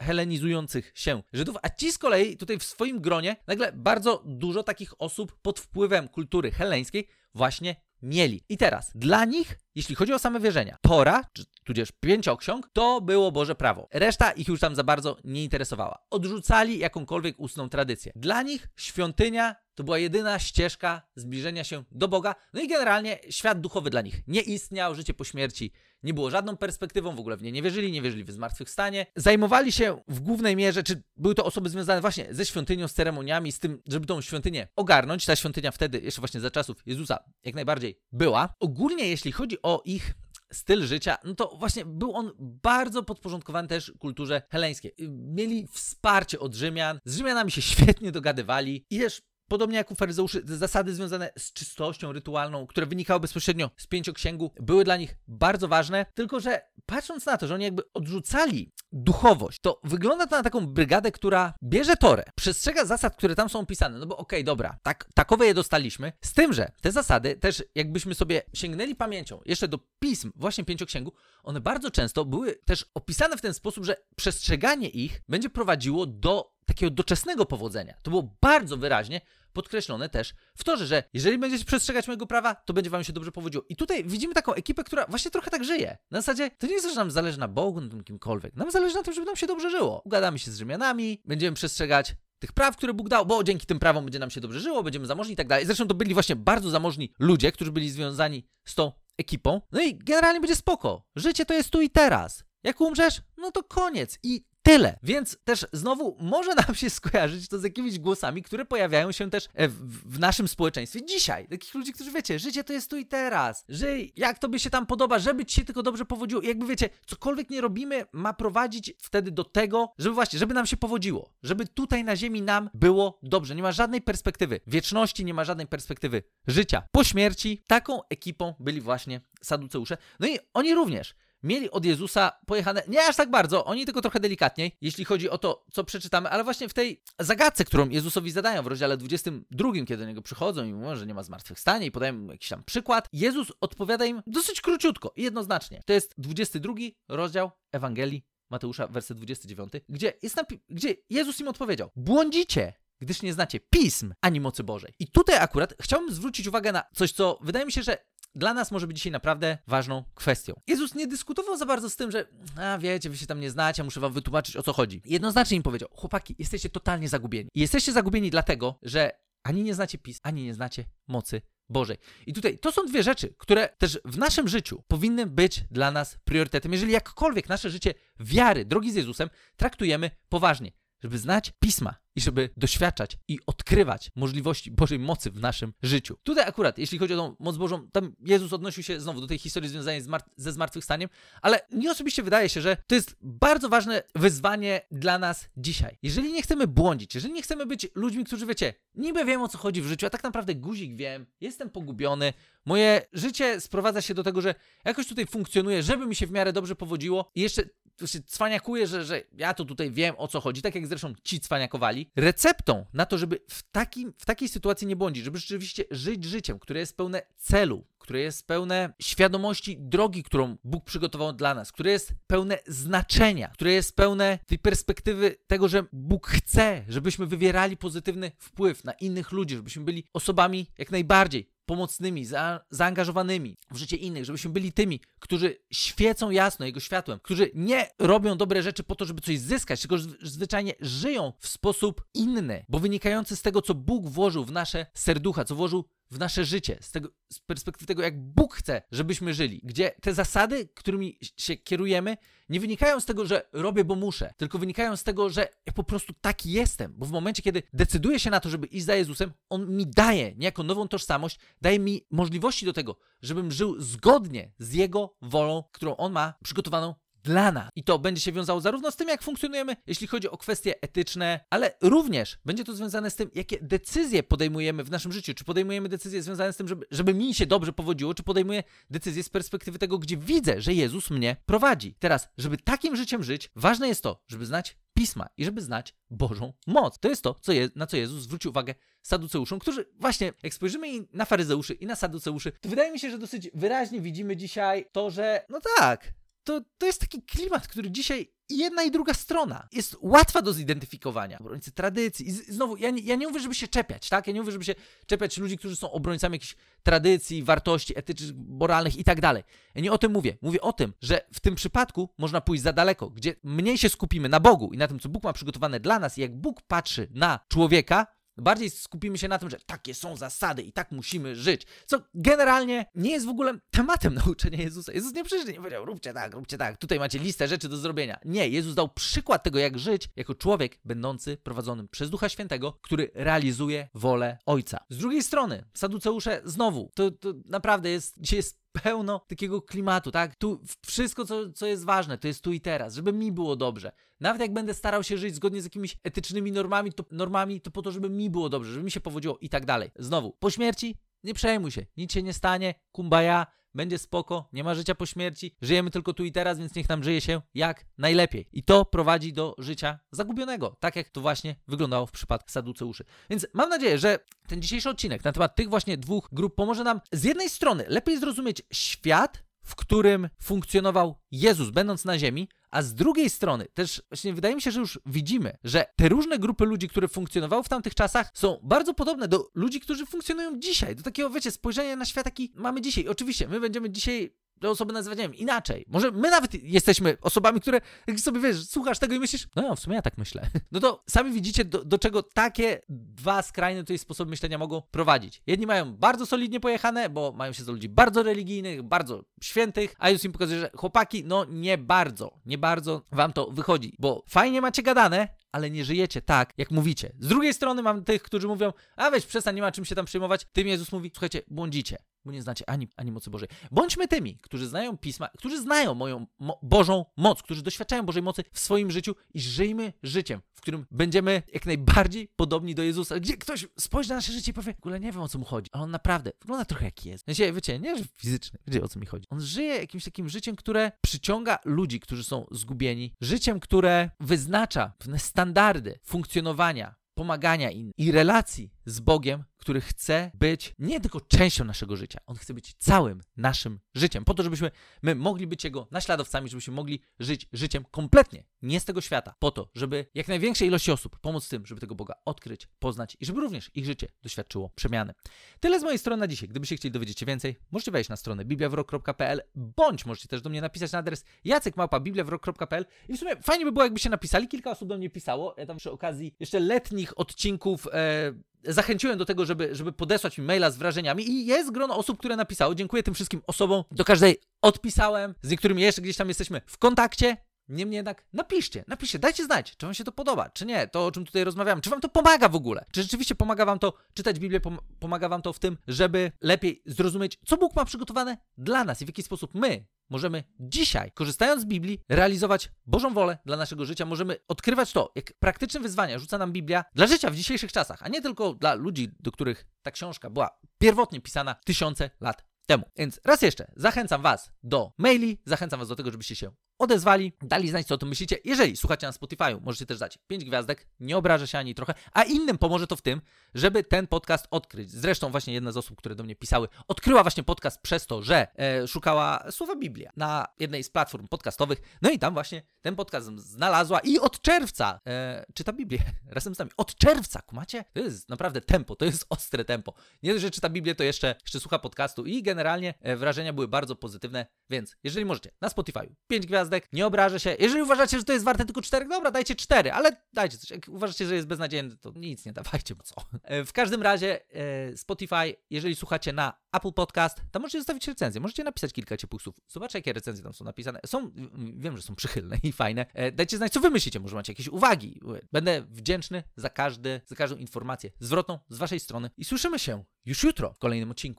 helenizujących 0.00 0.92
się 0.94 1.22
Żydów, 1.32 1.56
a 1.62 1.68
ci 1.68 1.92
z 1.92 1.98
kolei 1.98 2.36
tutaj 2.36 2.58
w 2.58 2.64
swoim 2.64 3.00
gronie 3.00 3.36
nagle 3.46 3.72
bardzo 3.72 4.22
dużo 4.26 4.62
takich 4.62 5.00
osób 5.02 5.40
pod 5.42 5.60
wpływem 5.60 6.08
kultury 6.08 6.50
heleńskiej 6.50 7.08
właśnie 7.34 7.76
mieli. 8.02 8.44
I 8.48 8.56
teraz, 8.56 8.90
dla 8.94 9.24
nich, 9.24 9.58
jeśli 9.74 9.94
chodzi 9.94 10.12
o 10.12 10.18
same 10.18 10.40
wierzenia, 10.40 10.76
Tora, 10.82 11.24
czy 11.32 11.44
tudzież 11.64 11.92
pięcioksiąg, 12.00 12.70
to 12.72 13.00
było 13.00 13.32
Boże 13.32 13.54
prawo. 13.54 13.88
Reszta 13.92 14.30
ich 14.30 14.48
już 14.48 14.60
tam 14.60 14.74
za 14.74 14.84
bardzo 14.84 15.16
nie 15.24 15.44
interesowała. 15.44 15.98
Odrzucali 16.10 16.78
jakąkolwiek 16.78 17.40
ustną 17.40 17.68
tradycję. 17.68 18.12
Dla 18.16 18.42
nich 18.42 18.68
świątynia 18.76 19.56
to 19.78 19.84
była 19.84 19.98
jedyna 19.98 20.38
ścieżka 20.38 21.02
zbliżenia 21.16 21.64
się 21.64 21.84
do 21.90 22.08
Boga. 22.08 22.34
No 22.52 22.60
i 22.60 22.68
generalnie 22.68 23.18
świat 23.30 23.60
duchowy 23.60 23.90
dla 23.90 24.00
nich 24.00 24.22
nie 24.26 24.40
istniał, 24.40 24.94
życie 24.94 25.14
po 25.14 25.24
śmierci 25.24 25.72
nie 26.02 26.14
było 26.14 26.30
żadną 26.30 26.56
perspektywą, 26.56 27.16
w 27.16 27.20
ogóle 27.20 27.36
w 27.36 27.42
nie 27.42 27.52
nie 27.52 27.62
wierzyli, 27.62 27.92
nie 27.92 28.02
wierzyli 28.02 28.24
w 28.24 28.30
zmartwychwstanie. 28.30 29.06
Zajmowali 29.16 29.72
się 29.72 30.02
w 30.08 30.20
głównej 30.20 30.56
mierze, 30.56 30.82
czy 30.82 31.02
były 31.16 31.34
to 31.34 31.44
osoby 31.44 31.68
związane 31.68 32.00
właśnie 32.00 32.34
ze 32.34 32.46
świątynią, 32.46 32.88
z 32.88 32.94
ceremoniami, 32.94 33.52
z 33.52 33.58
tym, 33.58 33.82
żeby 33.88 34.06
tą 34.06 34.20
świątynię 34.20 34.68
ogarnąć. 34.76 35.26
Ta 35.26 35.36
świątynia 35.36 35.70
wtedy, 35.70 36.00
jeszcze 36.00 36.20
właśnie 36.20 36.40
za 36.40 36.50
czasów 36.50 36.76
Jezusa, 36.86 37.18
jak 37.44 37.54
najbardziej 37.54 38.00
była. 38.12 38.54
Ogólnie, 38.60 39.08
jeśli 39.08 39.32
chodzi 39.32 39.62
o 39.62 39.82
ich 39.84 40.14
styl 40.52 40.86
życia, 40.86 41.18
no 41.24 41.34
to 41.34 41.56
właśnie 41.58 41.84
był 41.84 42.14
on 42.14 42.32
bardzo 42.38 43.02
podporządkowany 43.02 43.68
też 43.68 43.92
kulturze 43.98 44.42
heleńskiej. 44.50 44.94
Mieli 45.08 45.66
wsparcie 45.72 46.40
od 46.40 46.54
Rzymian, 46.54 47.00
z 47.04 47.16
Rzymianami 47.16 47.50
się 47.50 47.62
świetnie 47.62 48.12
dogadywali 48.12 48.86
i 48.90 48.98
też 48.98 49.22
Podobnie 49.48 49.76
jak 49.76 49.90
u 49.90 49.94
faryzeuszy, 49.94 50.42
zasady 50.44 50.94
związane 50.94 51.30
z 51.38 51.52
czystością 51.52 52.12
rytualną, 52.12 52.66
które 52.66 52.86
wynikały 52.86 53.20
bezpośrednio 53.20 53.70
z 53.76 53.86
pięcioksięgu, 53.86 54.52
były 54.60 54.84
dla 54.84 54.96
nich 54.96 55.16
bardzo 55.28 55.68
ważne, 55.68 56.06
tylko 56.14 56.40
że 56.40 56.60
patrząc 56.86 57.26
na 57.26 57.36
to, 57.36 57.46
że 57.46 57.54
oni 57.54 57.64
jakby 57.64 57.82
odrzucali 57.94 58.72
duchowość, 58.92 59.60
to 59.60 59.80
wygląda 59.84 60.26
to 60.26 60.36
na 60.36 60.42
taką 60.42 60.66
brygadę, 60.66 61.12
która 61.12 61.54
bierze 61.62 61.96
torę, 61.96 62.24
przestrzega 62.34 62.84
zasad, 62.84 63.16
które 63.16 63.34
tam 63.34 63.48
są 63.48 63.58
opisane, 63.58 63.98
no 63.98 64.06
bo 64.06 64.16
okej, 64.16 64.38
okay, 64.38 64.44
dobra, 64.44 64.78
tak, 64.82 65.08
takowe 65.14 65.46
je 65.46 65.54
dostaliśmy, 65.54 66.12
z 66.24 66.32
tym, 66.32 66.52
że 66.52 66.72
te 66.80 66.92
zasady 66.92 67.36
też 67.36 67.64
jakbyśmy 67.74 68.14
sobie 68.14 68.42
sięgnęli 68.54 68.94
pamięcią 68.94 69.40
jeszcze 69.46 69.68
do 69.68 69.78
pism 69.98 70.32
właśnie 70.36 70.64
pięcioksięgu, 70.64 71.12
one 71.42 71.60
bardzo 71.60 71.90
często 71.90 72.24
były 72.24 72.54
też 72.54 72.86
opisane 72.94 73.36
w 73.36 73.40
ten 73.40 73.54
sposób, 73.54 73.84
że 73.84 73.96
przestrzeganie 74.16 74.88
ich 74.88 75.22
będzie 75.28 75.50
prowadziło 75.50 76.06
do 76.06 76.57
takiego 76.68 76.90
doczesnego 76.90 77.46
powodzenia. 77.46 77.94
To 78.02 78.10
było 78.10 78.36
bardzo 78.42 78.76
wyraźnie 78.76 79.20
podkreślone 79.52 80.08
też 80.08 80.34
w 80.54 80.64
torze, 80.64 80.86
że 80.86 81.02
jeżeli 81.12 81.38
będziecie 81.38 81.64
przestrzegać 81.64 82.06
mojego 82.06 82.26
prawa, 82.26 82.54
to 82.54 82.72
będzie 82.72 82.90
wam 82.90 83.04
się 83.04 83.12
dobrze 83.12 83.32
powodziło. 83.32 83.64
I 83.68 83.76
tutaj 83.76 84.04
widzimy 84.04 84.34
taką 84.34 84.54
ekipę, 84.54 84.84
która 84.84 85.06
właśnie 85.08 85.30
trochę 85.30 85.50
tak 85.50 85.64
żyje. 85.64 85.98
Na 86.10 86.20
zasadzie 86.20 86.50
to 86.50 86.66
nie 86.66 86.72
jest, 86.72 86.88
że 86.88 86.94
nam 86.94 87.10
zależy 87.10 87.38
na 87.38 87.48
Bogu, 87.48 87.80
na 87.80 87.88
tym 87.88 88.04
kimkolwiek. 88.04 88.56
Nam 88.56 88.70
zależy 88.70 88.94
na 88.94 89.02
tym, 89.02 89.14
żeby 89.14 89.26
nam 89.26 89.36
się 89.36 89.46
dobrze 89.46 89.70
żyło. 89.70 90.02
Ugadamy 90.04 90.38
się 90.38 90.50
z 90.50 90.58
Rzymianami, 90.58 91.22
będziemy 91.24 91.54
przestrzegać 91.54 92.14
tych 92.38 92.52
praw, 92.52 92.76
które 92.76 92.94
Bóg 92.94 93.08
dał, 93.08 93.26
bo 93.26 93.44
dzięki 93.44 93.66
tym 93.66 93.78
prawom 93.78 94.04
będzie 94.04 94.18
nam 94.18 94.30
się 94.30 94.40
dobrze 94.40 94.60
żyło, 94.60 94.82
będziemy 94.82 95.06
zamożni 95.06 95.32
i 95.32 95.36
tak 95.36 95.48
dalej. 95.48 95.66
Zresztą 95.66 95.86
to 95.86 95.94
byli 95.94 96.14
właśnie 96.14 96.36
bardzo 96.36 96.70
zamożni 96.70 97.12
ludzie, 97.18 97.52
którzy 97.52 97.72
byli 97.72 97.90
związani 97.90 98.46
z 98.66 98.74
tą 98.74 98.92
ekipą. 99.18 99.60
No 99.72 99.82
i 99.82 99.94
generalnie 99.94 100.40
będzie 100.40 100.56
spoko. 100.56 101.06
Życie 101.16 101.44
to 101.44 101.54
jest 101.54 101.70
tu 101.70 101.80
i 101.80 101.90
teraz. 101.90 102.44
Jak 102.62 102.80
umrzesz, 102.80 103.22
no 103.36 103.50
to 103.50 103.62
koniec. 103.62 104.18
I 104.22 104.44
Tyle. 104.62 104.98
Więc 105.02 105.38
też 105.44 105.66
znowu 105.72 106.16
może 106.20 106.54
nam 106.54 106.74
się 106.74 106.90
skojarzyć 106.90 107.48
to 107.48 107.58
z 107.58 107.64
jakimiś 107.64 107.98
głosami, 107.98 108.42
które 108.42 108.64
pojawiają 108.64 109.12
się 109.12 109.30
też 109.30 109.48
e, 109.54 109.68
w, 109.68 110.14
w, 110.14 110.18
naszym 110.18 110.48
społeczeństwie 110.48 111.06
dzisiaj. 111.06 111.48
Takich 111.48 111.74
ludzi, 111.74 111.92
którzy 111.92 112.10
wiecie, 112.12 112.38
życie 112.38 112.64
to 112.64 112.72
jest 112.72 112.90
tu 112.90 112.96
i 112.96 113.06
teraz. 113.06 113.64
Żyj, 113.68 114.12
jak 114.16 114.38
tobie 114.38 114.58
się 114.58 114.70
tam 114.70 114.86
podoba, 114.86 115.18
żeby 115.18 115.44
ci 115.44 115.54
się 115.54 115.64
tylko 115.64 115.82
dobrze 115.82 116.04
powodziło. 116.04 116.42
I 116.42 116.46
jakby 116.46 116.66
wiecie, 116.66 116.90
cokolwiek 117.06 117.50
nie 117.50 117.60
robimy, 117.60 118.04
ma 118.12 118.32
prowadzić 118.32 118.92
wtedy 118.98 119.30
do 119.30 119.44
tego, 119.44 119.92
żeby 119.98 120.14
właśnie, 120.14 120.38
żeby 120.38 120.54
nam 120.54 120.66
się 120.66 120.76
powodziło. 120.76 121.30
Żeby 121.42 121.66
tutaj 121.66 122.04
na 122.04 122.16
ziemi 122.16 122.42
nam 122.42 122.70
było 122.74 123.18
dobrze. 123.22 123.54
Nie 123.54 123.62
ma 123.62 123.72
żadnej 123.72 124.02
perspektywy 124.02 124.60
wieczności, 124.66 125.24
nie 125.24 125.34
ma 125.34 125.44
żadnej 125.44 125.66
perspektywy 125.66 126.22
życia 126.46 126.82
po 126.92 127.04
śmierci. 127.04 127.62
Taką 127.66 128.00
ekipą 128.08 128.54
byli 128.60 128.80
właśnie 128.80 129.20
Saduceusze. 129.42 129.96
No 130.20 130.26
i 130.26 130.38
oni 130.54 130.74
również 130.74 131.14
mieli 131.42 131.70
od 131.70 131.84
Jezusa 131.84 132.32
pojechane 132.46 132.82
nie 132.88 133.06
aż 133.06 133.16
tak 133.16 133.30
bardzo, 133.30 133.64
oni 133.64 133.84
tylko 133.84 134.00
trochę 134.00 134.20
delikatniej, 134.20 134.76
jeśli 134.80 135.04
chodzi 135.04 135.30
o 135.30 135.38
to, 135.38 135.64
co 135.72 135.84
przeczytamy, 135.84 136.30
ale 136.30 136.44
właśnie 136.44 136.68
w 136.68 136.74
tej 136.74 137.02
zagadce, 137.18 137.64
którą 137.64 137.88
Jezusowi 137.88 138.30
zadają 138.30 138.62
w 138.62 138.66
rozdziale 138.66 138.96
22, 138.96 139.72
kiedy 139.72 139.96
do 139.96 140.04
niego 140.06 140.22
przychodzą 140.22 140.64
i 140.64 140.72
mówią, 140.72 140.96
że 140.96 141.06
nie 141.06 141.14
ma 141.14 141.22
zmartwychwstania 141.22 141.86
i 141.86 141.90
podają 141.90 142.26
jakiś 142.26 142.48
tam 142.48 142.64
przykład, 142.64 143.08
Jezus 143.12 143.52
odpowiada 143.60 144.04
im 144.04 144.22
dosyć 144.26 144.60
króciutko 144.60 145.12
i 145.16 145.22
jednoznacznie. 145.22 145.82
To 145.86 145.92
jest 145.92 146.14
22 146.18 146.74
rozdział 147.08 147.50
Ewangelii 147.72 148.26
Mateusza, 148.50 148.86
werset 148.86 149.16
29, 149.16 149.72
gdzie, 149.88 150.12
jest 150.22 150.36
napi- 150.36 150.58
gdzie 150.68 150.94
Jezus 151.10 151.40
im 151.40 151.48
odpowiedział: 151.48 151.90
Błądzicie, 151.96 152.72
gdyż 153.00 153.22
nie 153.22 153.32
znacie 153.32 153.60
pism 153.60 154.14
ani 154.20 154.40
mocy 154.40 154.64
Bożej. 154.64 154.94
I 154.98 155.10
tutaj 155.10 155.36
akurat 155.38 155.74
chciałbym 155.82 156.14
zwrócić 156.14 156.46
uwagę 156.46 156.72
na 156.72 156.82
coś, 156.94 157.12
co 157.12 157.38
wydaje 157.42 157.66
mi 157.66 157.72
się, 157.72 157.82
że 157.82 157.98
dla 158.34 158.54
nas 158.54 158.70
może 158.70 158.86
być 158.86 158.96
dzisiaj 158.96 159.12
naprawdę 159.12 159.58
ważną 159.66 160.04
kwestią. 160.14 160.60
Jezus 160.66 160.94
nie 160.94 161.06
dyskutował 161.06 161.56
za 161.56 161.66
bardzo 161.66 161.90
z 161.90 161.96
tym, 161.96 162.10
że 162.10 162.26
a 162.56 162.78
wiecie, 162.78 163.10
wy 163.10 163.16
się 163.16 163.26
tam 163.26 163.40
nie 163.40 163.50
znacie, 163.50 163.84
muszę 163.84 164.00
wam 164.00 164.12
wytłumaczyć 164.12 164.56
o 164.56 164.62
co 164.62 164.72
chodzi. 164.72 165.02
Jednoznacznie 165.04 165.56
im 165.56 165.62
powiedział: 165.62 165.88
Chłopaki, 165.92 166.36
jesteście 166.38 166.70
totalnie 166.70 167.08
zagubieni. 167.08 167.50
I 167.54 167.60
jesteście 167.60 167.92
zagubieni 167.92 168.30
dlatego, 168.30 168.78
że 168.82 169.10
ani 169.42 169.62
nie 169.62 169.74
znacie 169.74 169.98
pism, 169.98 170.20
ani 170.22 170.44
nie 170.44 170.54
znacie 170.54 170.84
mocy 171.08 171.42
Bożej. 171.70 171.96
I 172.26 172.32
tutaj 172.32 172.58
to 172.58 172.72
są 172.72 172.86
dwie 172.86 173.02
rzeczy, 173.02 173.34
które 173.38 173.68
też 173.78 174.00
w 174.04 174.18
naszym 174.18 174.48
życiu 174.48 174.82
powinny 174.88 175.26
być 175.26 175.64
dla 175.70 175.90
nas 175.90 176.18
priorytetem. 176.24 176.72
Jeżeli 176.72 176.92
jakkolwiek 176.92 177.48
nasze 177.48 177.70
życie 177.70 177.94
wiary, 178.20 178.64
drogi 178.64 178.92
z 178.92 178.94
Jezusem, 178.94 179.30
traktujemy 179.56 180.10
poważnie, 180.28 180.72
żeby 181.02 181.18
znać 181.18 181.52
pisma 181.58 181.94
i 182.18 182.20
żeby 182.20 182.50
doświadczać 182.56 183.18
i 183.28 183.38
odkrywać 183.46 184.10
możliwości 184.16 184.70
Bożej 184.70 184.98
mocy 184.98 185.30
w 185.30 185.40
naszym 185.40 185.72
życiu. 185.82 186.16
Tutaj 186.22 186.44
akurat, 186.44 186.78
jeśli 186.78 186.98
chodzi 186.98 187.14
o 187.14 187.16
tą 187.16 187.36
moc 187.40 187.56
Bożą, 187.56 187.88
tam 187.90 188.12
Jezus 188.20 188.52
odnosił 188.52 188.82
się 188.82 189.00
znowu 189.00 189.20
do 189.20 189.26
tej 189.26 189.38
historii 189.38 189.68
związanej 189.68 190.02
ze 190.36 190.52
zmartwychwstaniem, 190.52 191.08
ale 191.42 191.60
mi 191.72 191.88
osobiście 191.88 192.22
wydaje 192.22 192.48
się, 192.48 192.60
że 192.60 192.76
to 192.86 192.94
jest 192.94 193.16
bardzo 193.20 193.68
ważne 193.68 194.02
wyzwanie 194.14 194.80
dla 194.90 195.18
nas 195.18 195.48
dzisiaj. 195.56 195.98
Jeżeli 196.02 196.32
nie 196.32 196.42
chcemy 196.42 196.66
błądzić, 196.66 197.14
jeżeli 197.14 197.34
nie 197.34 197.42
chcemy 197.42 197.66
być 197.66 197.86
ludźmi, 197.94 198.24
którzy 198.24 198.46
wiecie, 198.46 198.74
niby 198.94 199.24
wiem 199.24 199.42
o 199.42 199.48
co 199.48 199.58
chodzi 199.58 199.82
w 199.82 199.86
życiu, 199.86 200.06
a 200.06 200.10
tak 200.10 200.22
naprawdę 200.22 200.54
guzik 200.54 200.96
wiem, 200.96 201.26
jestem 201.40 201.70
pogubiony, 201.70 202.32
moje 202.66 203.02
życie 203.12 203.60
sprowadza 203.60 204.02
się 204.02 204.14
do 204.14 204.22
tego, 204.22 204.40
że 204.40 204.54
jakoś 204.84 205.08
tutaj 205.08 205.26
funkcjonuje, 205.26 205.82
żeby 205.82 206.06
mi 206.06 206.14
się 206.14 206.26
w 206.26 206.30
miarę 206.30 206.52
dobrze 206.52 206.74
powodziło 206.74 207.30
i 207.34 207.40
jeszcze 207.40 207.62
to 207.98 208.06
się 208.06 208.22
cwaniakuje, 208.22 208.86
że, 208.86 209.04
że 209.04 209.22
ja 209.36 209.54
to 209.54 209.64
tutaj 209.64 209.90
wiem 209.90 210.14
o 210.18 210.28
co 210.28 210.40
chodzi, 210.40 210.62
tak 210.62 210.74
jak 210.74 210.86
zresztą 210.86 211.12
ci 211.24 211.40
cwaniakowali. 211.40 212.10
Receptą 212.16 212.86
na 212.92 213.06
to, 213.06 213.18
żeby 213.18 213.40
w, 213.48 213.62
takim, 213.70 214.12
w 214.18 214.26
takiej 214.26 214.48
sytuacji 214.48 214.86
nie 214.86 214.96
błądzić, 214.96 215.24
żeby 215.24 215.38
rzeczywiście 215.38 215.84
żyć 215.90 216.24
życiem, 216.24 216.58
które 216.58 216.80
jest 216.80 216.96
pełne 216.96 217.22
celu, 217.36 217.84
które 217.98 218.20
jest 218.20 218.46
pełne 218.46 218.92
świadomości 219.02 219.76
drogi, 219.80 220.22
którą 220.22 220.56
Bóg 220.64 220.84
przygotował 220.84 221.32
dla 221.32 221.54
nas, 221.54 221.72
które 221.72 221.90
jest 221.90 222.12
pełne 222.26 222.58
znaczenia, 222.66 223.48
które 223.48 223.72
jest 223.72 223.96
pełne 223.96 224.38
tej 224.46 224.58
perspektywy 224.58 225.36
tego, 225.46 225.68
że 225.68 225.84
Bóg 225.92 226.26
chce, 226.26 226.84
żebyśmy 226.88 227.26
wywierali 227.26 227.76
pozytywny 227.76 228.32
wpływ 228.38 228.84
na 228.84 228.92
innych 228.92 229.32
ludzi, 229.32 229.54
żebyśmy 229.54 229.84
byli 229.84 230.04
osobami 230.12 230.66
jak 230.78 230.90
najbardziej 230.90 231.57
pomocnymi, 231.68 232.24
za, 232.24 232.60
zaangażowanymi 232.70 233.56
w 233.70 233.76
życie 233.76 233.96
innych, 233.96 234.24
żebyśmy 234.24 234.50
byli 234.50 234.72
tymi, 234.72 235.00
którzy 235.20 235.56
świecą 235.72 236.30
jasno 236.30 236.66
Jego 236.66 236.80
światłem, 236.80 237.20
którzy 237.22 237.50
nie 237.54 237.90
robią 237.98 238.36
dobre 238.36 238.62
rzeczy 238.62 238.82
po 238.82 238.94
to, 238.94 239.04
żeby 239.04 239.20
coś 239.20 239.38
zyskać, 239.38 239.80
tylko 239.80 239.96
zw- 239.96 240.16
zwyczajnie 240.22 240.74
żyją 240.80 241.32
w 241.38 241.48
sposób 241.48 242.04
inny, 242.14 242.64
bo 242.68 242.78
wynikający 242.78 243.36
z 243.36 243.42
tego, 243.42 243.62
co 243.62 243.74
Bóg 243.74 244.08
włożył 244.08 244.44
w 244.44 244.52
nasze 244.52 244.86
serducha, 244.94 245.44
co 245.44 245.54
włożył 245.54 245.84
w 246.10 246.18
nasze 246.18 246.44
życie, 246.44 246.78
z, 246.80 246.90
tego, 246.90 247.08
z 247.32 247.40
perspektywy 247.40 247.86
tego, 247.86 248.02
jak 248.02 248.20
Bóg 248.20 248.54
chce, 248.54 248.82
żebyśmy 248.92 249.34
żyli, 249.34 249.60
gdzie 249.64 249.90
te 250.00 250.14
zasady, 250.14 250.68
którymi 250.74 251.18
się 251.36 251.56
kierujemy, 251.56 252.16
nie 252.48 252.60
wynikają 252.60 253.00
z 253.00 253.04
tego, 253.04 253.26
że 253.26 253.48
robię, 253.52 253.84
bo 253.84 253.94
muszę, 253.94 254.34
tylko 254.36 254.58
wynikają 254.58 254.96
z 254.96 255.04
tego, 255.04 255.30
że 255.30 255.48
ja 255.66 255.72
po 255.72 255.84
prostu 255.84 256.12
taki 256.20 256.52
jestem, 256.52 256.94
bo 256.96 257.06
w 257.06 257.10
momencie, 257.10 257.42
kiedy 257.42 257.62
decyduję 257.72 258.20
się 258.20 258.30
na 258.30 258.40
to, 258.40 258.50
żeby 258.50 258.66
iść 258.66 258.86
za 258.86 258.94
Jezusem, 258.94 259.32
On 259.48 259.76
mi 259.76 259.86
daje 259.86 260.34
niejako 260.34 260.62
nową 260.62 260.88
tożsamość, 260.88 261.38
daje 261.62 261.78
mi 261.78 262.06
możliwości 262.10 262.66
do 262.66 262.72
tego, 262.72 262.96
żebym 263.22 263.52
żył 263.52 263.80
zgodnie 263.80 264.52
z 264.58 264.72
Jego 264.72 265.16
wolą, 265.22 265.64
którą 265.72 265.96
On 265.96 266.12
ma 266.12 266.34
przygotowaną 266.42 266.94
dla 267.24 267.52
nas. 267.52 267.70
I 267.76 267.84
to 267.84 267.98
będzie 267.98 268.20
się 268.20 268.32
wiązało 268.32 268.60
zarówno 268.60 268.90
z 268.90 268.96
tym, 268.96 269.08
jak 269.08 269.22
funkcjonujemy, 269.22 269.76
jeśli 269.86 270.06
chodzi 270.06 270.28
o 270.28 270.38
kwestie 270.38 270.82
etyczne, 270.82 271.40
ale 271.50 271.74
również 271.80 272.38
będzie 272.44 272.64
to 272.64 272.74
związane 272.74 273.10
z 273.10 273.16
tym, 273.16 273.30
jakie 273.34 273.58
decyzje 273.62 274.22
podejmujemy 274.22 274.84
w 274.84 274.90
naszym 274.90 275.12
życiu. 275.12 275.34
Czy 275.34 275.44
podejmujemy 275.44 275.88
decyzje 275.88 276.22
związane 276.22 276.52
z 276.52 276.56
tym, 276.56 276.68
żeby, 276.68 276.86
żeby 276.90 277.14
mi 277.14 277.34
się 277.34 277.46
dobrze 277.46 277.72
powodziło, 277.72 278.14
czy 278.14 278.22
podejmuję 278.22 278.62
decyzje 278.90 279.22
z 279.22 279.28
perspektywy 279.28 279.78
tego, 279.78 279.98
gdzie 279.98 280.16
widzę, 280.16 280.60
że 280.60 280.74
Jezus 280.74 281.10
mnie 281.10 281.36
prowadzi. 281.46 281.94
Teraz, 281.98 282.28
żeby 282.38 282.56
takim 282.56 282.96
życiem 282.96 283.24
żyć, 283.24 283.50
ważne 283.56 283.88
jest 283.88 284.02
to, 284.02 284.22
żeby 284.28 284.46
znać 284.46 284.76
pisma 284.94 285.28
i 285.36 285.44
żeby 285.44 285.60
znać 285.60 285.94
Bożą 286.10 286.52
moc. 286.66 286.98
To 286.98 287.08
jest 287.08 287.22
to, 287.22 287.34
co 287.40 287.52
je, 287.52 287.68
na 287.74 287.86
co 287.86 287.96
Jezus 287.96 288.22
zwrócił 288.22 288.50
uwagę 288.50 288.74
saduceuszom, 289.02 289.58
którzy 289.58 289.84
właśnie, 290.00 290.32
jak 290.42 290.54
spojrzymy 290.54 290.88
i 290.88 291.08
na 291.12 291.24
faryzeuszy 291.24 291.74
i 291.74 291.86
na 291.86 291.96
saduceuszy, 291.96 292.52
to 292.52 292.68
wydaje 292.68 292.92
mi 292.92 292.98
się, 292.98 293.10
że 293.10 293.18
dosyć 293.18 293.50
wyraźnie 293.54 294.00
widzimy 294.00 294.36
dzisiaj 294.36 294.86
to, 294.92 295.10
że 295.10 295.44
no 295.48 295.60
tak, 295.76 296.12
to, 296.48 296.60
to 296.78 296.86
jest 296.86 297.00
taki 297.00 297.22
klimat, 297.22 297.68
który 297.68 297.90
dzisiaj 297.90 298.32
jedna 298.48 298.82
i 298.82 298.90
druga 298.90 299.14
strona 299.14 299.68
jest 299.72 299.96
łatwa 300.00 300.42
do 300.42 300.52
zidentyfikowania. 300.52 301.38
Obrońcy 301.38 301.72
tradycji. 301.72 302.28
I 302.28 302.32
znowu, 302.32 302.76
ja 302.76 302.90
nie, 302.90 303.02
ja 303.02 303.16
nie 303.16 303.28
mówię, 303.28 303.40
żeby 303.40 303.54
się 303.54 303.68
czepiać, 303.68 304.08
tak? 304.08 304.26
Ja 304.26 304.32
nie 304.32 304.40
mówię, 304.40 304.52
żeby 304.52 304.64
się 304.64 304.74
czepiać 305.06 305.38
ludzi, 305.38 305.58
którzy 305.58 305.76
są 305.76 305.92
obrońcami 305.92 306.34
jakichś 306.34 306.56
tradycji, 306.82 307.42
wartości 307.42 307.98
etycznych, 307.98 308.32
moralnych 308.48 308.96
i 308.96 309.04
tak 309.04 309.20
dalej. 309.20 309.42
Ja 309.74 309.82
nie 309.82 309.92
o 309.92 309.98
tym 309.98 310.12
mówię. 310.12 310.38
Mówię 310.42 310.60
o 310.60 310.72
tym, 310.72 310.92
że 311.00 311.20
w 311.32 311.40
tym 311.40 311.54
przypadku 311.54 312.10
można 312.18 312.40
pójść 312.40 312.62
za 312.62 312.72
daleko, 312.72 313.10
gdzie 313.10 313.34
mniej 313.44 313.78
się 313.78 313.88
skupimy 313.88 314.28
na 314.28 314.40
Bogu 314.40 314.72
i 314.72 314.76
na 314.76 314.88
tym, 314.88 315.00
co 315.00 315.08
Bóg 315.08 315.24
ma 315.24 315.32
przygotowane 315.32 315.80
dla 315.80 315.98
nas 315.98 316.18
i 316.18 316.20
jak 316.20 316.36
Bóg 316.36 316.62
patrzy 316.62 317.08
na 317.10 317.40
człowieka, 317.48 318.06
Bardziej 318.38 318.70
skupimy 318.70 319.18
się 319.18 319.28
na 319.28 319.38
tym, 319.38 319.50
że 319.50 319.56
takie 319.66 319.94
są 319.94 320.16
zasady 320.16 320.62
i 320.62 320.72
tak 320.72 320.92
musimy 320.92 321.36
żyć. 321.36 321.66
Co 321.86 322.00
generalnie 322.14 322.86
nie 322.94 323.10
jest 323.10 323.26
w 323.26 323.28
ogóle 323.28 323.58
tematem 323.70 324.14
nauczenia 324.24 324.58
Jezusa. 324.58 324.92
Jezus 324.92 325.14
nie 325.14 325.24
przyszedł 325.24 325.50
nie 325.50 325.56
powiedział, 325.56 325.84
róbcie 325.84 326.12
tak, 326.12 326.34
róbcie 326.34 326.58
tak, 326.58 326.76
tutaj 326.76 326.98
macie 326.98 327.18
listę 327.18 327.48
rzeczy 327.48 327.68
do 327.68 327.76
zrobienia. 327.76 328.18
Nie, 328.24 328.48
Jezus 328.48 328.74
dał 328.74 328.88
przykład 328.88 329.42
tego, 329.42 329.58
jak 329.58 329.78
żyć 329.78 330.08
jako 330.16 330.34
człowiek 330.34 330.78
będący 330.84 331.36
prowadzonym 331.36 331.88
przez 331.88 332.10
Ducha 332.10 332.28
Świętego, 332.28 332.78
który 332.82 333.10
realizuje 333.14 333.88
wolę 333.94 334.38
Ojca. 334.46 334.78
Z 334.90 334.98
drugiej 334.98 335.22
strony, 335.22 335.64
saduceusze 335.74 336.40
znowu, 336.44 336.90
to, 336.94 337.10
to 337.10 337.34
naprawdę 337.44 337.90
jest, 337.90 338.32
jest 338.32 338.67
pełno 338.82 339.20
takiego 339.28 339.62
klimatu, 339.62 340.10
tak? 340.10 340.34
Tu 340.34 340.60
wszystko, 340.86 341.24
co, 341.24 341.52
co 341.52 341.66
jest 341.66 341.84
ważne, 341.84 342.18
to 342.18 342.28
jest 342.28 342.44
tu 342.44 342.52
i 342.52 342.60
teraz, 342.60 342.94
żeby 342.94 343.12
mi 343.12 343.32
było 343.32 343.56
dobrze. 343.56 343.92
Nawet 344.20 344.42
jak 344.42 344.52
będę 344.52 344.74
starał 344.74 345.02
się 345.02 345.18
żyć 345.18 345.34
zgodnie 345.34 345.60
z 345.60 345.64
jakimiś 345.64 345.96
etycznymi 346.04 346.52
normami, 346.52 346.92
to, 346.92 347.04
normami, 347.10 347.60
to 347.60 347.70
po 347.70 347.82
to, 347.82 347.92
żeby 347.92 348.10
mi 348.10 348.30
było 348.30 348.48
dobrze, 348.48 348.72
żeby 348.72 348.84
mi 348.84 348.90
się 348.90 349.00
powodziło 349.00 349.38
i 349.40 349.48
tak 349.48 349.66
dalej. 349.66 349.90
Znowu, 349.96 350.32
po 350.32 350.50
śmierci 350.50 350.96
nie 351.24 351.34
przejmuj 351.34 351.70
się, 351.70 351.86
nic 351.96 352.12
się 352.12 352.22
nie 352.22 352.32
stanie, 352.32 352.74
kumbaya, 352.92 353.46
będzie 353.74 353.98
spoko, 353.98 354.48
nie 354.52 354.64
ma 354.64 354.74
życia 354.74 354.94
po 354.94 355.06
śmierci, 355.06 355.56
żyjemy 355.62 355.90
tylko 355.90 356.12
tu 356.12 356.24
i 356.24 356.32
teraz, 356.32 356.58
więc 356.58 356.74
niech 356.74 356.88
nam 356.88 357.04
żyje 357.04 357.20
się 357.20 357.42
jak 357.54 357.86
najlepiej. 357.98 358.48
I 358.52 358.62
to 358.62 358.84
prowadzi 358.84 359.32
do 359.32 359.54
życia 359.58 359.98
zagubionego, 360.10 360.76
tak 360.80 360.96
jak 360.96 361.10
to 361.10 361.20
właśnie 361.20 361.56
wyglądało 361.68 362.06
w 362.06 362.12
przypadku 362.12 362.50
Saduceuszy. 362.50 363.04
Więc 363.30 363.46
mam 363.54 363.68
nadzieję, 363.68 363.98
że 363.98 364.18
ten 364.48 364.62
dzisiejszy 364.62 364.90
odcinek 364.90 365.24
na 365.24 365.32
temat 365.32 365.56
tych 365.56 365.68
właśnie 365.68 365.96
dwóch 365.96 366.28
grup 366.32 366.54
pomoże 366.54 366.84
nam 366.84 367.00
z 367.12 367.24
jednej 367.24 367.50
strony 367.50 367.84
lepiej 367.88 368.20
zrozumieć 368.20 368.62
świat, 368.72 369.47
w 369.68 369.74
którym 369.74 370.28
funkcjonował 370.42 371.18
Jezus, 371.30 371.70
będąc 371.70 372.04
na 372.04 372.18
ziemi, 372.18 372.48
a 372.70 372.82
z 372.82 372.94
drugiej 372.94 373.30
strony 373.30 373.66
też 373.74 374.02
właśnie 374.10 374.34
wydaje 374.34 374.54
mi 374.54 374.62
się, 374.62 374.70
że 374.70 374.80
już 374.80 375.00
widzimy, 375.06 375.56
że 375.64 375.86
te 375.96 376.08
różne 376.08 376.38
grupy 376.38 376.64
ludzi, 376.64 376.88
które 376.88 377.08
funkcjonowały 377.08 377.62
w 377.62 377.68
tamtych 377.68 377.94
czasach, 377.94 378.30
są 378.34 378.60
bardzo 378.62 378.94
podobne 378.94 379.28
do 379.28 379.50
ludzi, 379.54 379.80
którzy 379.80 380.06
funkcjonują 380.06 380.58
dzisiaj. 380.58 380.96
Do 380.96 381.02
takiego, 381.02 381.30
wiecie, 381.30 381.50
spojrzenia 381.50 381.96
na 381.96 382.04
świat, 382.04 382.26
jaki 382.26 382.52
mamy 382.54 382.80
dzisiaj. 382.80 383.08
Oczywiście, 383.08 383.48
my 383.48 383.60
będziemy 383.60 383.90
dzisiaj 383.90 384.34
te 384.60 384.70
osoby 384.70 384.92
nazywać, 384.92 385.18
inaczej. 385.34 385.84
Może 385.88 386.10
my 386.10 386.30
nawet 386.30 386.54
jesteśmy 386.64 387.16
osobami, 387.20 387.60
które, 387.60 387.80
jak 388.06 388.20
sobie 388.20 388.40
wiesz, 388.40 388.66
słuchasz 388.66 388.98
tego 388.98 389.14
i 389.14 389.18
myślisz, 389.18 389.48
no, 389.56 389.76
w 389.76 389.80
sumie 389.80 389.96
ja 389.96 390.02
tak 390.02 390.18
myślę. 390.18 390.46
No 390.72 390.80
to 390.80 391.04
sami 391.08 391.32
widzicie, 391.32 391.64
do, 391.64 391.84
do 391.84 391.98
czego 391.98 392.22
takie 392.22 392.80
dwa 392.88 393.42
skrajne 393.42 393.80
tutaj 393.80 393.98
sposoby 393.98 394.30
myślenia 394.30 394.58
mogą 394.58 394.82
prowadzić. 394.90 395.42
Jedni 395.46 395.66
mają 395.66 395.96
bardzo 395.96 396.26
solidnie 396.26 396.60
pojechane, 396.60 397.08
bo 397.08 397.32
mają 397.32 397.52
się 397.52 397.64
za 397.64 397.72
ludzi 397.72 397.88
bardzo 397.88 398.22
religijnych, 398.22 398.82
bardzo 398.82 399.24
świętych, 399.42 399.94
a 399.98 400.10
Jezus 400.10 400.24
im 400.24 400.32
pokazuje, 400.32 400.60
że 400.60 400.70
chłopaki, 400.76 401.24
no 401.24 401.44
nie 401.44 401.78
bardzo, 401.78 402.40
nie 402.46 402.58
bardzo 402.58 403.02
wam 403.12 403.32
to 403.32 403.50
wychodzi, 403.50 403.96
bo 403.98 404.24
fajnie 404.28 404.60
macie 404.60 404.82
gadane, 404.82 405.28
ale 405.52 405.70
nie 405.70 405.84
żyjecie 405.84 406.22
tak, 406.22 406.52
jak 406.58 406.70
mówicie. 406.70 407.12
Z 407.18 407.28
drugiej 407.28 407.54
strony 407.54 407.82
mam 407.82 408.04
tych, 408.04 408.22
którzy 408.22 408.48
mówią, 408.48 408.72
a 408.96 409.10
weź 409.10 409.26
przestań, 409.26 409.54
nie 409.54 409.62
ma 409.62 409.72
czym 409.72 409.84
się 409.84 409.94
tam 409.94 410.04
przejmować. 410.04 410.46
Tym 410.52 410.66
Jezus 410.66 410.92
mówi, 410.92 411.10
słuchajcie, 411.14 411.42
błądzicie. 411.48 411.96
Bo 412.28 412.32
nie 412.32 412.42
znacie 412.42 412.70
ani, 412.70 412.88
ani 412.96 413.12
mocy 413.12 413.30
Bożej. 413.30 413.48
Bądźmy 413.70 414.08
tymi, 414.08 414.38
którzy 414.38 414.68
znają 414.68 414.98
Pisma, 414.98 415.28
którzy 415.38 415.60
znają 415.60 415.94
moją 415.94 416.26
mo 416.38 416.58
Bożą 416.62 417.04
moc, 417.16 417.42
którzy 417.42 417.62
doświadczają 417.62 418.06
Bożej 418.06 418.22
mocy 418.22 418.44
w 418.52 418.58
swoim 418.58 418.90
życiu 418.90 419.14
i 419.34 419.40
żyjmy 419.40 419.92
życiem, 420.02 420.40
w 420.54 420.60
którym 420.60 420.86
będziemy 420.90 421.42
jak 421.52 421.66
najbardziej 421.66 422.28
podobni 422.36 422.74
do 422.74 422.82
Jezusa. 422.82 423.20
Gdzie 423.20 423.36
ktoś 423.36 423.66
spojrzy 423.78 424.08
na 424.08 424.14
nasze 424.14 424.32
życie 424.32 424.50
i 424.50 424.54
powie, 424.54 424.74
w 424.74 424.78
ogóle 424.78 425.00
nie 425.00 425.12
wiem 425.12 425.22
o 425.22 425.28
co 425.28 425.38
mu 425.38 425.44
chodzi, 425.44 425.70
ale 425.72 425.84
on 425.84 425.90
naprawdę 425.90 426.30
wygląda 426.40 426.64
trochę 426.64 426.84
jak 426.84 427.06
jest. 427.06 427.24
Wiecie, 427.28 427.52
wiecie 427.52 427.78
nie, 427.78 427.96
że 427.96 428.04
fizyczny, 428.16 428.58
wiecie 428.66 428.82
o 428.82 428.88
co 428.88 429.00
mi 429.00 429.06
chodzi. 429.06 429.26
On 429.30 429.40
żyje 429.40 429.74
jakimś 429.74 430.04
takim 430.04 430.28
życiem, 430.28 430.56
które 430.56 430.92
przyciąga 431.00 431.58
ludzi, 431.64 432.00
którzy 432.00 432.24
są 432.24 432.46
zgubieni, 432.50 433.14
życiem, 433.20 433.60
które 433.60 434.10
wyznacza 434.20 434.92
pewne 434.98 435.18
standardy 435.18 435.98
funkcjonowania, 436.04 436.94
pomagania 437.14 437.70
innym 437.70 437.92
i 437.96 438.12
relacji 438.12 438.70
z 438.86 439.00
Bogiem, 439.00 439.44
który 439.68 439.80
chce 439.80 440.30
być 440.34 440.74
nie 440.78 441.00
tylko 441.00 441.20
częścią 441.20 441.64
naszego 441.64 441.96
życia, 441.96 442.20
on 442.26 442.36
chce 442.36 442.54
być 442.54 442.74
całym 442.78 443.20
naszym 443.36 443.80
życiem, 443.94 444.24
po 444.24 444.34
to, 444.34 444.42
żebyśmy 444.42 444.70
my 445.02 445.14
mogli 445.14 445.46
być 445.46 445.64
jego 445.64 445.88
naśladowcami, 445.90 446.48
żebyśmy 446.48 446.74
mogli 446.74 447.00
żyć 447.18 447.46
życiem 447.52 447.84
kompletnie 447.90 448.44
nie 448.62 448.80
z 448.80 448.84
tego 448.84 449.00
świata, 449.00 449.34
po 449.38 449.50
to, 449.50 449.70
żeby 449.74 450.06
jak 450.14 450.28
największej 450.28 450.68
ilości 450.68 450.92
osób 450.92 451.18
pomóc 451.18 451.48
tym, 451.48 451.66
żeby 451.66 451.80
tego 451.80 451.94
Boga 451.94 452.14
odkryć, 452.24 452.68
poznać 452.78 453.16
i 453.20 453.26
żeby 453.26 453.40
również 453.40 453.70
ich 453.74 453.84
życie 453.84 454.08
doświadczyło 454.22 454.70
przemiany. 454.74 455.14
Tyle 455.60 455.80
z 455.80 455.82
mojej 455.82 455.98
strony 455.98 456.20
na 456.20 456.26
dzisiaj. 456.26 456.48
Gdybyście 456.48 456.76
chcieli 456.76 456.92
dowiedzieć 456.92 457.18
się 457.18 457.26
więcej, 457.26 457.56
możecie 457.70 457.90
wejść 457.90 458.10
na 458.10 458.16
stronę 458.16 458.44
bibliawrok.pl 458.44 459.42
bądź 459.54 460.06
możecie 460.06 460.28
też 460.28 460.42
do 460.42 460.50
mnie 460.50 460.60
napisać 460.60 460.92
na 460.92 460.98
adres 460.98 461.24
jacekmałpa.bibliawrok.pl 461.44 462.84
i 463.08 463.16
w 463.16 463.18
sumie 463.18 463.36
fajnie 463.36 463.64
by 463.64 463.72
było, 463.72 463.84
jakbyście 463.84 464.10
napisali. 464.10 464.48
Kilka 464.48 464.70
osób 464.70 464.88
do 464.88 464.98
mnie 464.98 465.10
pisało. 465.10 465.54
Ja 465.58 465.66
tam 465.66 465.76
przy 465.76 465.90
okazji 465.90 466.34
jeszcze 466.40 466.60
letnich 466.60 467.18
odcinków 467.18 467.86
e, 467.92 468.32
zachęciłem 468.64 469.18
do 469.18 469.24
tego, 469.24 469.46
żeby, 469.46 469.74
żeby 469.74 469.92
podesłać 469.92 470.38
mi 470.38 470.44
maila 470.44 470.70
z 470.70 470.76
wrażeniami 470.76 471.30
i 471.30 471.46
jest 471.46 471.70
grono 471.70 471.96
osób, 471.96 472.18
które 472.18 472.36
napisało. 472.36 472.74
Dziękuję 472.74 473.02
tym 473.02 473.14
wszystkim 473.14 473.42
osobom. 473.46 473.84
Do 473.90 474.04
każdej 474.04 474.36
odpisałem. 474.62 475.34
Z 475.42 475.50
niektórymi 475.50 475.82
jeszcze 475.82 476.02
gdzieś 476.02 476.16
tam 476.16 476.28
jesteśmy 476.28 476.60
w 476.66 476.78
kontakcie. 476.78 477.36
Niemniej 477.68 477.96
jednak 477.96 478.24
napiszcie, 478.32 478.84
napiszcie, 478.86 479.18
dajcie 479.18 479.44
znać, 479.44 479.76
czy 479.76 479.86
wam 479.86 479.94
się 479.94 480.04
to 480.04 480.12
podoba, 480.12 480.50
czy 480.50 480.66
nie, 480.66 480.88
to 480.88 481.06
o 481.06 481.12
czym 481.12 481.26
tutaj 481.26 481.44
rozmawiamy, 481.44 481.82
czy 481.82 481.90
wam 481.90 482.00
to 482.00 482.08
pomaga 482.08 482.48
w 482.48 482.54
ogóle, 482.54 482.84
czy 482.92 483.02
rzeczywiście 483.02 483.34
pomaga 483.34 483.66
wam 483.66 483.78
to 483.78 483.92
czytać 484.14 484.38
Biblię, 484.38 484.60
pom 484.60 484.78
pomaga 485.00 485.28
wam 485.28 485.42
to 485.42 485.52
w 485.52 485.58
tym, 485.58 485.76
żeby 485.88 486.32
lepiej 486.40 486.82
zrozumieć, 486.86 487.38
co 487.46 487.56
Bóg 487.56 487.76
ma 487.76 487.84
przygotowane 487.84 488.38
dla 488.58 488.84
nas 488.84 489.02
i 489.02 489.04
w 489.04 489.08
jaki 489.08 489.22
sposób 489.22 489.54
my 489.54 489.86
możemy 490.10 490.44
dzisiaj, 490.60 491.12
korzystając 491.12 491.62
z 491.62 491.64
Biblii, 491.64 492.00
realizować 492.08 492.70
Bożą 492.86 493.14
wolę 493.14 493.38
dla 493.46 493.56
naszego 493.56 493.84
życia. 493.84 494.06
Możemy 494.06 494.36
odkrywać 494.48 494.92
to, 494.92 495.12
jak 495.14 495.32
praktyczne 495.38 495.80
wyzwania 495.80 496.18
rzuca 496.18 496.38
nam 496.38 496.52
Biblia 496.52 496.84
dla 496.94 497.06
życia 497.06 497.30
w 497.30 497.36
dzisiejszych 497.36 497.72
czasach, 497.72 498.02
a 498.02 498.08
nie 498.08 498.22
tylko 498.22 498.54
dla 498.54 498.74
ludzi, 498.74 499.10
do 499.20 499.32
których 499.32 499.66
ta 499.82 499.90
książka 499.90 500.30
była 500.30 500.58
pierwotnie 500.78 501.20
pisana 501.20 501.54
tysiące 501.54 502.10
lat 502.20 502.44
temu. 502.66 502.84
Więc 502.96 503.20
raz 503.24 503.42
jeszcze 503.42 503.72
zachęcam 503.76 504.22
Was 504.22 504.50
do 504.62 504.92
maili, 504.98 505.42
zachęcam 505.44 505.78
Was 505.78 505.88
do 505.88 505.96
tego, 505.96 506.10
żebyście 506.10 506.36
się 506.36 506.50
odezwali, 506.78 507.32
dali 507.42 507.68
znać, 507.68 507.86
co 507.86 507.94
o 507.94 507.98
tym 507.98 508.08
myślicie. 508.08 508.36
Jeżeli 508.44 508.76
słuchacie 508.76 509.06
na 509.06 509.12
Spotify'u, 509.12 509.60
możecie 509.62 509.86
też 509.86 509.98
dać 509.98 510.18
5 510.26 510.44
gwiazdek, 510.44 510.86
nie 511.00 511.16
obrażę 511.16 511.46
się 511.46 511.58
ani 511.58 511.74
trochę, 511.74 511.94
a 512.12 512.22
innym 512.22 512.58
pomoże 512.58 512.86
to 512.86 512.96
w 512.96 513.02
tym, 513.02 513.20
żeby 513.54 513.84
ten 513.84 514.06
podcast 514.06 514.46
odkryć. 514.50 514.90
Zresztą 514.90 515.30
właśnie 515.30 515.54
jedna 515.54 515.72
z 515.72 515.76
osób, 515.76 515.98
które 515.98 516.14
do 516.14 516.24
mnie 516.24 516.36
pisały, 516.36 516.68
odkryła 516.88 517.22
właśnie 517.22 517.42
podcast 517.42 517.82
przez 517.82 518.06
to, 518.06 518.22
że 518.22 518.46
e, 518.58 518.88
szukała 518.88 519.44
słowa 519.50 519.76
Biblia 519.76 520.12
na 520.16 520.46
jednej 520.58 520.84
z 520.84 520.90
platform 520.90 521.28
podcastowych, 521.28 521.80
no 522.02 522.10
i 522.10 522.18
tam 522.18 522.34
właśnie 522.34 522.62
ten 522.80 522.96
podcast 522.96 523.26
znalazła 523.26 524.00
i 524.00 524.18
od 524.18 524.40
czerwca 524.40 525.00
e, 525.06 525.44
czyta 525.54 525.72
Biblię 525.72 525.98
razem 526.30 526.54
z 526.54 526.58
nami. 526.58 526.70
Od 526.76 526.94
czerwca, 526.94 527.42
kumacie? 527.42 527.84
To 527.92 528.00
jest 528.00 528.28
naprawdę 528.28 528.60
tempo, 528.60 528.96
to 528.96 529.04
jest 529.04 529.26
ostre 529.28 529.64
tempo. 529.64 529.94
Nie 530.22 530.38
że 530.38 530.50
czyta 530.50 530.68
Biblię, 530.68 530.94
to 530.94 531.04
jeszcze, 531.04 531.34
jeszcze 531.42 531.60
słucha 531.60 531.78
podcastu 531.78 532.26
i 532.26 532.42
generalnie 532.42 532.94
e, 533.00 533.16
wrażenia 533.16 533.52
były 533.52 533.68
bardzo 533.68 533.96
pozytywne, 533.96 534.46
więc 534.70 534.96
jeżeli 535.04 535.26
możecie, 535.26 535.50
na 535.60 535.68
Spotify'u 535.68 536.08
5 536.28 536.46
gwiazdek, 536.46 536.67
gwiazdek, 536.68 536.92
nie 536.92 537.06
obrażę 537.06 537.40
się. 537.40 537.56
Jeżeli 537.58 537.82
uważacie, 537.82 538.18
że 538.18 538.24
to 538.24 538.32
jest 538.32 538.44
warte 538.44 538.64
tylko 538.64 538.82
4, 538.82 539.08
dobra, 539.08 539.30
dajcie 539.30 539.54
4, 539.54 539.92
ale 539.92 540.16
dajcie 540.32 540.58
coś. 540.58 540.70
Jak 540.70 540.88
uważacie, 540.88 541.26
że 541.26 541.34
jest 541.34 541.46
beznadziejny, 541.46 541.96
to 541.96 542.12
nic 542.16 542.46
nie 542.46 542.52
dawajcie, 542.52 542.94
bo 542.94 543.02
co. 543.02 543.14
E, 543.42 543.64
w 543.64 543.72
każdym 543.72 544.02
razie 544.02 544.40
e, 544.54 544.96
Spotify, 544.96 545.54
jeżeli 545.70 545.96
słuchacie 545.96 546.32
na 546.32 546.52
Apple 546.72 546.92
Podcast, 546.92 547.42
to 547.50 547.60
możecie 547.60 547.78
zostawić 547.78 548.08
recenzję, 548.08 548.40
możecie 548.40 548.64
napisać 548.64 548.92
kilka 548.92 549.16
ciepłych 549.16 549.42
słów. 549.42 549.56
Zobaczcie, 549.68 549.98
jakie 549.98 550.12
recenzje 550.12 550.44
tam 550.44 550.52
są 550.52 550.64
napisane. 550.64 551.00
Są, 551.06 551.30
wiem, 551.76 551.96
że 551.96 552.02
są 552.02 552.14
przychylne 552.14 552.56
i 552.62 552.72
fajne. 552.72 553.06
E, 553.14 553.32
dajcie 553.32 553.56
znać, 553.56 553.72
co 553.72 553.80
wy 553.80 553.90
myślicie, 553.90 554.20
może 554.20 554.36
macie 554.36 554.52
jakieś 554.52 554.68
uwagi. 554.68 555.20
Będę 555.52 555.82
wdzięczny 555.90 556.42
za, 556.56 556.70
każdy, 556.70 557.20
za 557.26 557.36
każdą 557.36 557.56
informację 557.56 558.10
zwrotną 558.20 558.58
z 558.68 558.78
waszej 558.78 559.00
strony 559.00 559.30
i 559.36 559.44
słyszymy 559.44 559.78
się 559.78 560.04
już 560.24 560.42
jutro 560.42 560.72
w 560.72 560.78
kolejnym 560.78 561.10
odcinku. 561.10 561.36